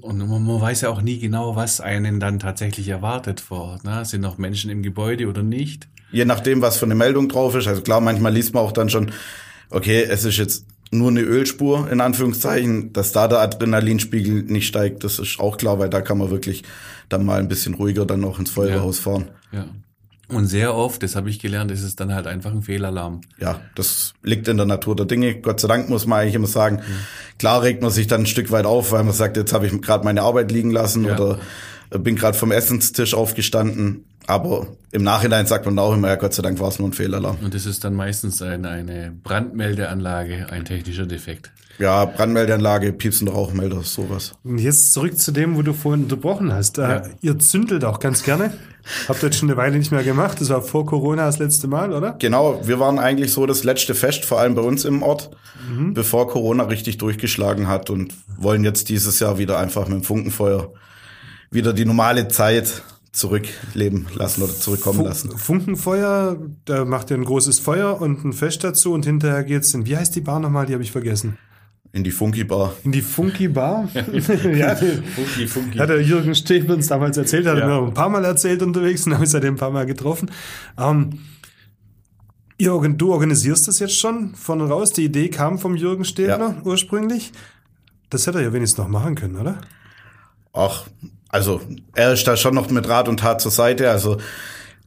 Und 0.00 0.18
man, 0.18 0.44
man 0.44 0.60
weiß 0.60 0.82
ja 0.82 0.88
auch 0.88 1.02
nie 1.02 1.18
genau, 1.18 1.56
was 1.56 1.80
einen 1.80 2.20
dann 2.20 2.38
tatsächlich 2.38 2.88
erwartet 2.88 3.40
vor 3.40 3.62
Ort. 3.62 3.84
Ne? 3.84 4.04
Sind 4.04 4.22
noch 4.22 4.38
Menschen 4.38 4.70
im 4.70 4.82
Gebäude 4.82 5.26
oder 5.26 5.42
nicht? 5.42 5.88
Je 6.12 6.24
nachdem, 6.24 6.62
was 6.62 6.76
für 6.78 6.86
eine 6.86 6.94
Meldung 6.94 7.28
drauf 7.28 7.54
ist. 7.54 7.66
Also 7.66 7.82
klar, 7.82 8.00
manchmal 8.00 8.32
liest 8.32 8.54
man 8.54 8.64
auch 8.64 8.72
dann 8.72 8.88
schon, 8.88 9.10
okay, 9.70 10.02
es 10.02 10.24
ist 10.24 10.36
jetzt 10.36 10.66
nur 10.92 11.08
eine 11.08 11.20
Ölspur, 11.20 11.90
in 11.90 12.00
Anführungszeichen, 12.00 12.92
dass 12.92 13.12
da 13.12 13.28
der 13.28 13.38
Adrenalinspiegel 13.40 14.42
nicht 14.42 14.66
steigt, 14.66 15.04
das 15.04 15.18
ist 15.18 15.38
auch 15.38 15.56
klar, 15.56 15.78
weil 15.78 15.88
da 15.88 16.00
kann 16.00 16.18
man 16.18 16.30
wirklich 16.30 16.64
dann 17.08 17.24
mal 17.24 17.38
ein 17.38 17.48
bisschen 17.48 17.74
ruhiger 17.74 18.04
dann 18.06 18.24
auch 18.24 18.38
ins 18.38 18.50
Feuerwehrhaus 18.50 18.98
fahren. 18.98 19.28
Ja. 19.52 19.66
Und 20.28 20.46
sehr 20.46 20.74
oft, 20.74 21.02
das 21.02 21.16
habe 21.16 21.28
ich 21.28 21.40
gelernt, 21.40 21.72
ist 21.72 21.82
es 21.82 21.96
dann 21.96 22.14
halt 22.14 22.28
einfach 22.28 22.52
ein 22.52 22.62
Fehlalarm. 22.62 23.20
Ja, 23.38 23.60
das 23.74 24.14
liegt 24.22 24.46
in 24.46 24.56
der 24.56 24.66
Natur 24.66 24.94
der 24.94 25.06
Dinge. 25.06 25.40
Gott 25.40 25.58
sei 25.58 25.66
Dank 25.66 25.88
muss 25.88 26.06
man 26.06 26.20
eigentlich 26.20 26.36
immer 26.36 26.46
sagen. 26.46 26.82
Klar 27.38 27.62
regt 27.62 27.82
man 27.82 27.90
sich 27.90 28.06
dann 28.06 28.22
ein 28.22 28.26
Stück 28.26 28.52
weit 28.52 28.64
auf, 28.64 28.92
weil 28.92 29.02
man 29.02 29.12
sagt, 29.12 29.36
jetzt 29.36 29.52
habe 29.52 29.66
ich 29.66 29.82
gerade 29.82 30.04
meine 30.04 30.22
Arbeit 30.22 30.52
liegen 30.52 30.70
lassen 30.70 31.04
Ja. 31.04 31.14
oder 31.16 31.40
bin 31.98 32.16
gerade 32.16 32.36
vom 32.36 32.52
Essenstisch 32.52 33.14
aufgestanden. 33.14 34.04
Aber 34.26 34.68
im 34.92 35.02
Nachhinein 35.02 35.46
sagt 35.46 35.64
man 35.66 35.78
auch 35.78 35.94
immer, 35.94 36.08
ja, 36.08 36.14
Gott 36.14 36.34
sei 36.34 36.42
Dank 36.42 36.60
war 36.60 36.68
es 36.68 36.78
nur 36.78 36.88
ein 36.88 36.92
Fehlalarm. 36.92 37.38
Und 37.42 37.52
das 37.52 37.66
ist 37.66 37.82
dann 37.82 37.94
meistens 37.94 38.40
eine, 38.42 38.68
eine 38.68 39.12
Brandmeldeanlage, 39.24 40.46
ein 40.50 40.64
technischer 40.64 41.06
Defekt. 41.06 41.50
Ja, 41.80 42.04
Brandmeldeanlage, 42.04 42.92
piepsender 42.92 43.32
Rauchmelder, 43.32 43.82
sowas. 43.82 44.34
Und 44.44 44.58
jetzt 44.58 44.92
zurück 44.92 45.18
zu 45.18 45.32
dem, 45.32 45.56
wo 45.56 45.62
du 45.62 45.72
vorhin 45.72 46.04
unterbrochen 46.04 46.52
hast. 46.52 46.78
Äh, 46.78 47.02
Ihr 47.22 47.38
zündelt 47.38 47.84
auch 47.84 47.98
ganz 47.98 48.22
gerne. 48.22 48.52
Habt 49.08 49.22
ihr 49.22 49.26
jetzt 49.28 49.38
schon 49.38 49.48
eine 49.48 49.56
Weile 49.56 49.78
nicht 49.78 49.90
mehr 49.90 50.04
gemacht. 50.04 50.40
Das 50.40 50.50
war 50.50 50.62
vor 50.62 50.84
Corona 50.86 51.26
das 51.26 51.38
letzte 51.38 51.68
Mal, 51.68 51.92
oder? 51.92 52.16
Genau, 52.18 52.60
wir 52.66 52.78
waren 52.78 52.98
eigentlich 52.98 53.32
so 53.32 53.46
das 53.46 53.64
letzte 53.64 53.94
Fest, 53.94 54.24
vor 54.24 54.38
allem 54.40 54.54
bei 54.54 54.62
uns 54.62 54.84
im 54.84 55.02
Ort, 55.02 55.30
bevor 55.92 56.28
Corona 56.28 56.64
richtig 56.64 56.98
durchgeschlagen 56.98 57.66
hat 57.66 57.90
und 57.90 58.14
wollen 58.36 58.62
jetzt 58.64 58.88
dieses 58.90 59.18
Jahr 59.18 59.38
wieder 59.38 59.58
einfach 59.58 59.88
mit 59.88 59.98
dem 59.98 60.02
Funkenfeuer 60.02 60.72
wieder 61.50 61.72
die 61.72 61.84
normale 61.84 62.28
Zeit 62.28 62.82
zurückleben 63.12 64.06
lassen 64.14 64.42
oder 64.42 64.52
zurückkommen 64.54 65.04
lassen. 65.04 65.36
Funkenfeuer, 65.36 66.36
da 66.64 66.84
macht 66.84 67.10
ihr 67.10 67.16
ein 67.16 67.24
großes 67.24 67.58
Feuer 67.58 68.00
und 68.00 68.24
ein 68.24 68.32
Fest 68.32 68.62
dazu 68.62 68.92
und 68.92 69.04
hinterher 69.04 69.42
geht's 69.42 69.74
in, 69.74 69.84
wie 69.86 69.96
heißt 69.96 70.14
die 70.14 70.20
Bar 70.20 70.38
nochmal? 70.38 70.66
Die 70.66 70.74
habe 70.74 70.82
ich 70.84 70.92
vergessen. 70.92 71.36
In 71.92 72.04
die 72.04 72.12
Funky 72.12 72.44
Bar. 72.44 72.72
In 72.84 72.92
die 72.92 73.02
Funky 73.02 73.48
Bar? 73.48 73.88
ja, 73.94 74.76
Funky, 74.76 75.48
funky. 75.48 75.78
hat 75.78 75.88
der 75.88 76.00
Jürgen 76.02 76.36
Stech 76.36 76.68
uns 76.70 76.86
damals 76.86 77.16
erzählt, 77.16 77.46
hat 77.46 77.56
er 77.58 77.68
Ja. 77.68 77.80
mir 77.80 77.88
ein 77.88 77.94
paar 77.94 78.08
Mal 78.08 78.24
erzählt 78.24 78.62
unterwegs 78.62 79.04
und 79.06 79.14
habe 79.14 79.24
ich 79.24 79.30
seitdem 79.30 79.54
ein 79.54 79.58
paar 79.58 79.72
Mal 79.72 79.86
getroffen. 79.86 80.30
Ähm, 80.78 81.18
ihr, 82.58 82.70
du 82.78 83.12
organisierst 83.12 83.66
das 83.66 83.80
jetzt 83.80 83.98
schon 83.98 84.36
von 84.36 84.60
raus. 84.60 84.92
Die 84.92 85.04
Idee 85.04 85.30
kam 85.30 85.58
vom 85.58 85.74
Jürgen 85.74 86.04
Stäbler 86.04 86.62
ursprünglich. 86.64 87.32
Das 88.08 88.24
hätte 88.28 88.38
er 88.38 88.44
ja 88.44 88.52
wenigstens 88.52 88.78
noch 88.78 88.88
machen 88.88 89.16
können, 89.16 89.34
oder? 89.36 89.60
Ach, 90.52 90.86
also 91.30 91.60
er 91.94 92.12
ist 92.12 92.26
da 92.26 92.36
schon 92.36 92.54
noch 92.54 92.70
mit 92.70 92.88
Rat 92.88 93.08
und 93.08 93.20
Tat 93.20 93.40
zur 93.40 93.50
Seite. 93.50 93.90
Also 93.90 94.18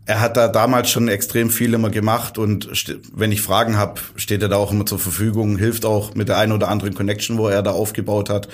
er 0.06 0.20
hat 0.20 0.36
da 0.36 0.50
damals 0.50 0.90
schon 0.90 1.08
extrem 1.08 1.50
viel 1.50 1.74
immer 1.74 1.90
gemacht 1.90 2.38
und 2.38 2.70
wenn 3.14 3.32
ich 3.32 3.42
Fragen 3.42 3.78
habe, 3.78 4.02
steht 4.18 4.42
er 4.42 4.50
da 4.50 4.58
auch 4.58 4.72
immer 4.72 4.86
zur 4.86 5.00
Verfügung, 5.00 5.58
hilft 5.58 5.86
auch 5.86 6.14
mit 6.14 6.28
der 6.28 6.38
einen 6.38 6.52
oder 6.52 6.68
anderen 6.68 6.94
Connection, 6.94 7.38
wo 7.38 7.48
er 7.48 7.64
da 7.64 7.72
aufgebaut 7.72 8.30
hat. 8.30 8.50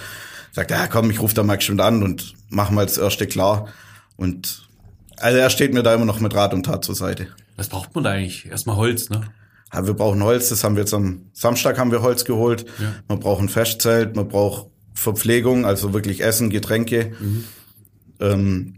Sagt, 0.52 0.72
ja 0.72 0.88
komm, 0.88 1.10
ich 1.10 1.20
rufe 1.20 1.34
da 1.34 1.44
mal 1.44 1.58
bestimmt 1.58 1.82
an 1.82 2.04
und 2.04 2.36
mach 2.50 2.70
mal 2.70 2.86
das 2.86 2.98
erste 2.98 3.26
klar. 3.26 3.68
Und 4.16 4.68
also 5.18 5.38
er 5.38 5.50
steht 5.50 5.74
mir 5.74 5.84
da 5.84 5.94
immer 5.94 6.06
noch 6.06 6.20
mit 6.20 6.36
Rat 6.36 6.54
und 6.54 6.66
Tat 6.66 6.86
zur 6.86 6.96
Seite. 6.96 7.28
Was 7.58 7.70
braucht 7.70 7.96
man 7.96 8.04
da 8.04 8.12
eigentlich? 8.12 8.46
Erstmal 8.46 8.76
Holz, 8.76 9.10
ne? 9.10 9.22
Ja, 9.74 9.86
wir 9.86 9.94
brauchen 9.94 10.24
Holz, 10.24 10.50
das 10.50 10.64
haben 10.64 10.76
wir 10.76 10.82
jetzt 10.82 10.94
am 10.94 11.30
Samstag 11.34 11.78
haben 11.78 11.92
wir 11.92 12.02
Holz 12.02 12.26
geholt. 12.26 12.66
Ja. 12.80 12.94
Man 13.08 13.20
braucht 13.20 13.42
ein 13.42 13.50
Festzelt, 13.50 14.16
man 14.16 14.28
braucht 14.28 14.68
Verpflegung, 14.94 15.66
also 15.66 15.94
wirklich 15.94 16.24
Essen, 16.24 16.50
Getränke. 16.50 17.12
Mhm. 17.20 17.44
Ähm, 18.20 18.76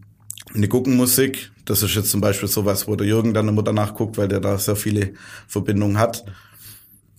eine 0.54 0.68
Guckenmusik, 0.68 1.52
das 1.66 1.84
ist 1.84 1.96
jetzt 1.96 2.12
zum 2.12 2.22
Beispiel 2.22 2.50
sowas, 2.50 2.88
wo 2.88 2.96
der 2.96 3.08
Jürgen 3.08 3.34
dann 3.34 3.48
immer 3.48 3.64
danach 3.64 3.94
guckt, 3.94 4.18
weil 4.18 4.28
der 4.28 4.40
da 4.40 4.58
sehr 4.58 4.76
viele 4.76 5.14
Verbindungen 5.48 5.98
hat. 5.98 6.26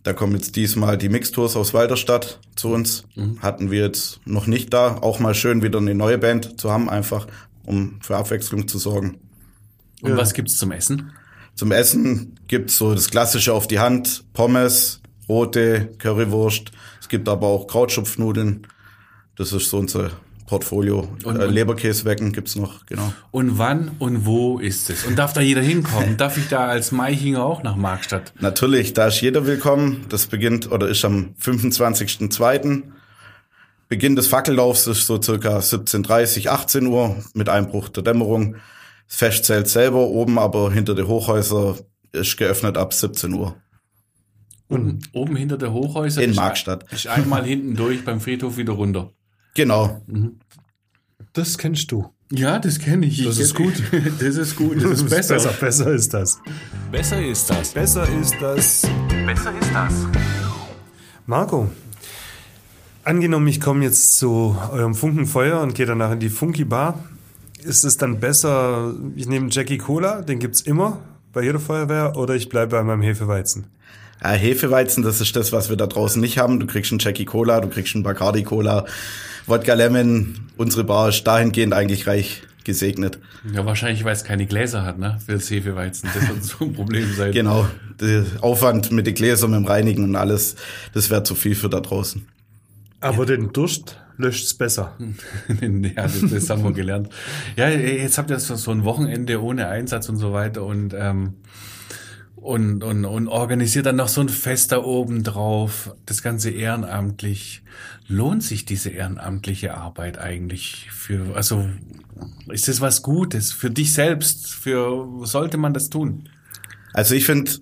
Da 0.02 0.12
kommen 0.12 0.34
jetzt 0.34 0.56
diesmal 0.56 0.98
die 0.98 1.08
Mixtours 1.08 1.56
aus 1.56 1.74
Walderstadt 1.74 2.40
zu 2.56 2.70
uns. 2.70 3.04
Mhm. 3.14 3.40
Hatten 3.40 3.70
wir 3.70 3.80
jetzt 3.84 4.20
noch 4.26 4.46
nicht 4.46 4.72
da. 4.74 4.96
Auch 4.96 5.20
mal 5.20 5.34
schön 5.34 5.62
wieder 5.62 5.78
eine 5.78 5.94
neue 5.94 6.18
Band 6.18 6.60
zu 6.60 6.70
haben, 6.70 6.90
einfach 6.90 7.26
um 7.64 8.00
für 8.02 8.16
Abwechslung 8.16 8.66
zu 8.66 8.78
sorgen. 8.78 9.18
Und 10.00 10.10
ja. 10.10 10.16
was 10.16 10.34
gibt's 10.34 10.56
zum 10.56 10.72
Essen? 10.72 11.12
Zum 11.54 11.70
Essen 11.70 12.40
gibt's 12.48 12.78
so 12.78 12.94
das 12.94 13.10
Klassische 13.10 13.52
auf 13.52 13.68
die 13.68 13.78
Hand, 13.78 14.24
Pommes, 14.32 15.00
rote 15.28 15.90
Currywurst. 15.98 16.72
Es 17.00 17.08
gibt 17.08 17.28
aber 17.28 17.46
auch 17.46 17.68
Krautschupfnudeln. 17.68 18.66
Das 19.36 19.52
ist 19.52 19.70
so 19.70 19.78
unser 19.78 20.10
Portfolio. 20.52 21.08
Und, 21.24 21.40
äh, 21.40 21.46
Leberkäsewecken 21.46 22.32
gibt's 22.32 22.56
noch, 22.56 22.84
genau. 22.84 23.14
Und 23.30 23.56
wann 23.56 23.92
und 23.98 24.26
wo 24.26 24.58
ist 24.58 24.90
es? 24.90 25.06
Und 25.06 25.18
darf 25.18 25.32
da 25.32 25.40
jeder 25.40 25.62
hinkommen? 25.62 26.18
darf 26.18 26.36
ich 26.36 26.48
da 26.48 26.66
als 26.66 26.92
Maichinger 26.92 27.42
auch 27.42 27.62
nach 27.62 27.74
Markstadt? 27.74 28.34
Natürlich, 28.38 28.92
da 28.92 29.06
ist 29.06 29.22
jeder 29.22 29.46
willkommen. 29.46 30.04
Das 30.10 30.26
beginnt 30.26 30.70
oder 30.70 30.88
ist 30.88 31.06
am 31.06 31.34
25.02. 31.40 32.82
Beginn 33.88 34.14
des 34.14 34.26
Fackellaufs 34.26 34.86
ist 34.86 35.06
so 35.06 35.22
circa 35.22 35.56
17.30, 35.56 36.48
18 36.48 36.86
Uhr 36.86 37.16
mit 37.32 37.48
Einbruch 37.48 37.88
der 37.88 38.02
Dämmerung. 38.02 38.56
Das 39.08 39.16
Festzelt 39.16 39.68
selber 39.68 40.00
oben, 40.00 40.38
aber 40.38 40.70
hinter 40.70 40.94
den 40.94 41.06
Hochhäusern 41.06 41.76
ist 42.12 42.36
geöffnet 42.36 42.76
ab 42.76 42.92
17 42.92 43.32
Uhr. 43.32 43.56
Und 44.68 45.08
oben 45.14 45.34
hinter 45.34 45.56
der 45.56 45.72
Hochhäuser? 45.72 46.22
In 46.22 46.34
Markstadt. 46.34 46.92
Ist 46.92 47.06
einmal 47.06 47.42
hinten 47.46 47.74
durch 47.74 48.04
beim 48.04 48.20
Friedhof 48.20 48.58
wieder 48.58 48.74
runter. 48.74 49.14
Genau. 49.54 50.02
Mhm. 50.06 50.38
Das 51.32 51.58
kennst 51.58 51.90
du. 51.92 52.10
Ja, 52.30 52.58
das 52.58 52.78
kenne 52.78 53.06
ich. 53.06 53.24
Das 53.24 53.36
ich 53.36 53.42
ist 53.42 53.54
gut. 53.54 53.74
Das 54.20 54.36
ist 54.36 54.56
gut. 54.56 54.82
Das 54.82 54.90
ist 54.92 55.10
besser. 55.10 55.34
besser. 55.34 55.52
Besser 55.52 55.92
ist 55.92 56.14
das. 56.14 56.40
Besser 56.90 57.22
ist 57.24 57.50
das. 57.50 57.72
Besser 57.72 58.08
ist 58.08 58.34
das. 58.40 58.82
Besser 59.26 59.52
ist 59.60 59.74
das. 59.74 59.92
Marco, 61.26 61.70
angenommen, 63.04 63.46
ich 63.48 63.60
komme 63.60 63.84
jetzt 63.84 64.18
zu 64.18 64.56
eurem 64.72 64.94
Funkenfeuer 64.94 65.60
und 65.60 65.74
gehe 65.74 65.86
danach 65.86 66.12
in 66.12 66.20
die 66.20 66.30
Funky 66.30 66.64
Bar. 66.64 66.98
Ist 67.62 67.84
es 67.84 67.96
dann 67.96 68.18
besser, 68.18 68.94
ich 69.14 69.28
nehme 69.28 69.48
Jackie 69.50 69.78
Cola, 69.78 70.22
den 70.22 70.38
gibt's 70.40 70.62
immer 70.62 70.98
bei 71.32 71.42
jeder 71.42 71.60
Feuerwehr, 71.60 72.16
oder 72.16 72.34
ich 72.34 72.48
bleibe 72.48 72.76
bei 72.76 72.82
meinem 72.82 73.02
Hefeweizen? 73.02 73.66
Ja, 74.22 74.30
Hefeweizen, 74.32 75.02
das 75.02 75.20
ist 75.20 75.34
das, 75.34 75.52
was 75.52 75.68
wir 75.68 75.76
da 75.76 75.86
draußen 75.86 76.20
nicht 76.20 76.38
haben. 76.38 76.60
Du 76.60 76.66
kriegst 76.66 76.92
einen 76.92 77.00
Jackie 77.00 77.24
Cola, 77.24 77.60
du 77.60 77.68
kriegst 77.68 77.94
einen 77.94 78.04
Bacardi 78.04 78.44
Cola, 78.44 78.86
Wodka 79.46 79.74
Lemon. 79.74 80.36
Unsere 80.56 80.84
Bar 80.84 81.08
ist 81.08 81.24
dahingehend 81.24 81.72
eigentlich 81.72 82.06
reich 82.06 82.42
gesegnet. 82.64 83.18
Ja, 83.52 83.66
wahrscheinlich, 83.66 84.04
weil 84.04 84.12
es 84.12 84.22
keine 84.22 84.46
Gläser 84.46 84.84
hat, 84.84 84.98
ne? 84.98 85.18
Für 85.26 85.32
das 85.32 85.50
Hefeweizen. 85.50 86.08
Das 86.14 86.28
wird 86.28 86.44
so 86.44 86.64
ein 86.64 86.72
Problem 86.74 87.12
sein. 87.14 87.32
Genau. 87.32 87.66
Der 88.00 88.24
Aufwand 88.40 88.92
mit 88.92 89.06
den 89.06 89.14
Gläsern, 89.14 89.50
mit 89.50 89.58
dem 89.58 89.66
Reinigen 89.66 90.04
und 90.04 90.14
alles, 90.14 90.54
das 90.94 91.10
wäre 91.10 91.24
zu 91.24 91.34
viel 91.34 91.56
für 91.56 91.68
da 91.68 91.80
draußen. 91.80 92.26
Aber 93.00 93.26
ja. 93.28 93.36
den 93.36 93.52
Durst 93.52 93.98
löscht's 94.16 94.54
besser. 94.54 94.96
ja, 95.48 96.02
das, 96.02 96.20
das 96.30 96.50
haben 96.50 96.62
wir 96.62 96.72
gelernt. 96.72 97.08
Ja, 97.56 97.68
jetzt 97.68 98.18
habt 98.18 98.30
ihr 98.30 98.38
so 98.38 98.70
ein 98.70 98.84
Wochenende 98.84 99.42
ohne 99.42 99.66
Einsatz 99.66 100.08
und 100.08 100.18
so 100.18 100.32
weiter 100.32 100.64
und 100.64 100.94
ähm, 100.96 101.34
und, 102.42 102.82
und, 102.82 103.04
und 103.04 103.28
organisiert 103.28 103.86
dann 103.86 103.96
noch 103.96 104.08
so 104.08 104.20
ein 104.20 104.28
Fest 104.28 104.72
da 104.72 104.82
oben 104.82 105.22
drauf, 105.22 105.94
das 106.06 106.22
Ganze 106.22 106.50
ehrenamtlich. 106.50 107.62
Lohnt 108.08 108.42
sich 108.42 108.64
diese 108.64 108.90
ehrenamtliche 108.90 109.74
Arbeit 109.74 110.18
eigentlich 110.18 110.88
für, 110.90 111.36
also 111.36 111.68
ist 112.48 112.66
das 112.66 112.80
was 112.80 113.02
Gutes 113.02 113.52
für 113.52 113.70
dich 113.70 113.92
selbst? 113.92 114.52
Für 114.54 115.24
sollte 115.24 115.56
man 115.56 115.72
das 115.72 115.88
tun? 115.88 116.28
Also 116.92 117.14
ich 117.14 117.24
finde 117.24 117.52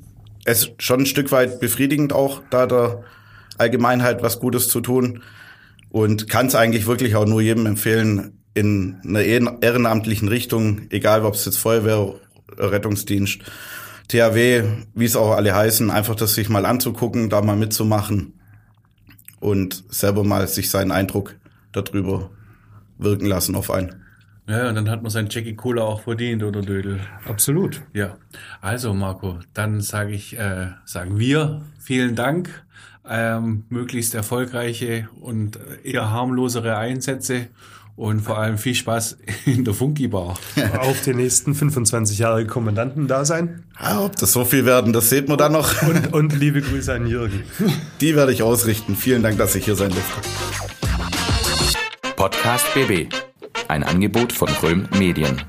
es 0.44 0.70
schon 0.78 1.00
ein 1.00 1.06
Stück 1.06 1.30
weit 1.30 1.60
befriedigend 1.60 2.14
auch, 2.14 2.42
da 2.48 2.66
der 2.66 3.04
Allgemeinheit 3.58 4.22
was 4.22 4.40
Gutes 4.40 4.68
zu 4.68 4.80
tun 4.80 5.22
und 5.90 6.26
kann 6.28 6.46
es 6.46 6.54
eigentlich 6.54 6.86
wirklich 6.86 7.16
auch 7.16 7.26
nur 7.26 7.42
jedem 7.42 7.66
empfehlen, 7.66 8.38
in 8.54 8.96
einer 9.04 9.22
ehrenamtlichen 9.62 10.28
Richtung, 10.28 10.82
egal 10.88 11.24
ob 11.24 11.34
es 11.34 11.44
jetzt 11.44 11.58
Feuerwehr, 11.58 12.14
Rettungsdienst 12.56 13.42
THW, 14.10 14.64
wie 14.92 15.04
es 15.04 15.14
auch 15.14 15.36
alle 15.36 15.54
heißen, 15.54 15.88
einfach 15.88 16.16
das 16.16 16.34
sich 16.34 16.48
mal 16.48 16.66
anzugucken, 16.66 17.30
da 17.30 17.42
mal 17.42 17.56
mitzumachen 17.56 18.34
und 19.38 19.84
selber 19.88 20.24
mal 20.24 20.48
sich 20.48 20.68
seinen 20.68 20.90
Eindruck 20.90 21.36
darüber 21.70 22.30
wirken 22.98 23.26
lassen 23.26 23.54
auf 23.54 23.70
einen. 23.70 24.04
Ja, 24.48 24.68
und 24.68 24.74
dann 24.74 24.90
hat 24.90 25.02
man 25.02 25.12
sein 25.12 25.28
Jackie 25.30 25.54
Cola 25.54 25.82
auch 25.82 26.02
verdient, 26.02 26.42
oder 26.42 26.60
Dödel? 26.60 26.98
Absolut. 27.24 27.82
Ja. 27.92 28.16
Also, 28.60 28.92
Marco, 28.94 29.38
dann 29.54 29.80
sage 29.80 30.10
ich, 30.10 30.36
äh, 30.36 30.70
sagen 30.84 31.20
wir 31.20 31.62
vielen 31.78 32.16
Dank. 32.16 32.64
Ähm, 33.08 33.64
möglichst 33.68 34.14
erfolgreiche 34.14 35.08
und 35.20 35.58
eher 35.84 36.10
harmlosere 36.10 36.76
Einsätze 36.76 37.48
und 38.00 38.22
vor 38.22 38.38
allem 38.38 38.56
viel 38.56 38.74
Spaß 38.74 39.18
in 39.44 39.64
der 39.64 39.74
Funky 39.74 40.08
Bar. 40.08 40.38
Auf 40.78 41.02
den 41.02 41.18
nächsten 41.18 41.54
25 41.54 42.18
Jahre 42.18 42.46
Kommandanten 42.46 43.06
da 43.08 43.26
sein. 43.26 43.64
Ja, 43.78 44.00
ob 44.00 44.16
das 44.16 44.32
so 44.32 44.46
viel 44.46 44.64
werden, 44.64 44.94
das 44.94 45.10
sieht 45.10 45.28
man 45.28 45.36
dann 45.36 45.52
noch. 45.52 45.82
Und, 45.82 46.14
und 46.14 46.40
liebe 46.40 46.62
Grüße 46.62 46.94
an 46.94 47.06
Jürgen. 47.06 47.42
Die 48.00 48.16
werde 48.16 48.32
ich 48.32 48.42
ausrichten. 48.42 48.96
Vielen 48.96 49.22
Dank, 49.22 49.36
dass 49.36 49.54
ich 49.54 49.66
hier 49.66 49.76
sein 49.76 49.90
durfte. 49.90 50.20
Podcast 52.16 52.66
BB. 52.72 53.12
Ein 53.68 53.84
Angebot 53.84 54.32
von 54.32 54.48
Röhm 54.62 54.88
Medien. 54.98 55.42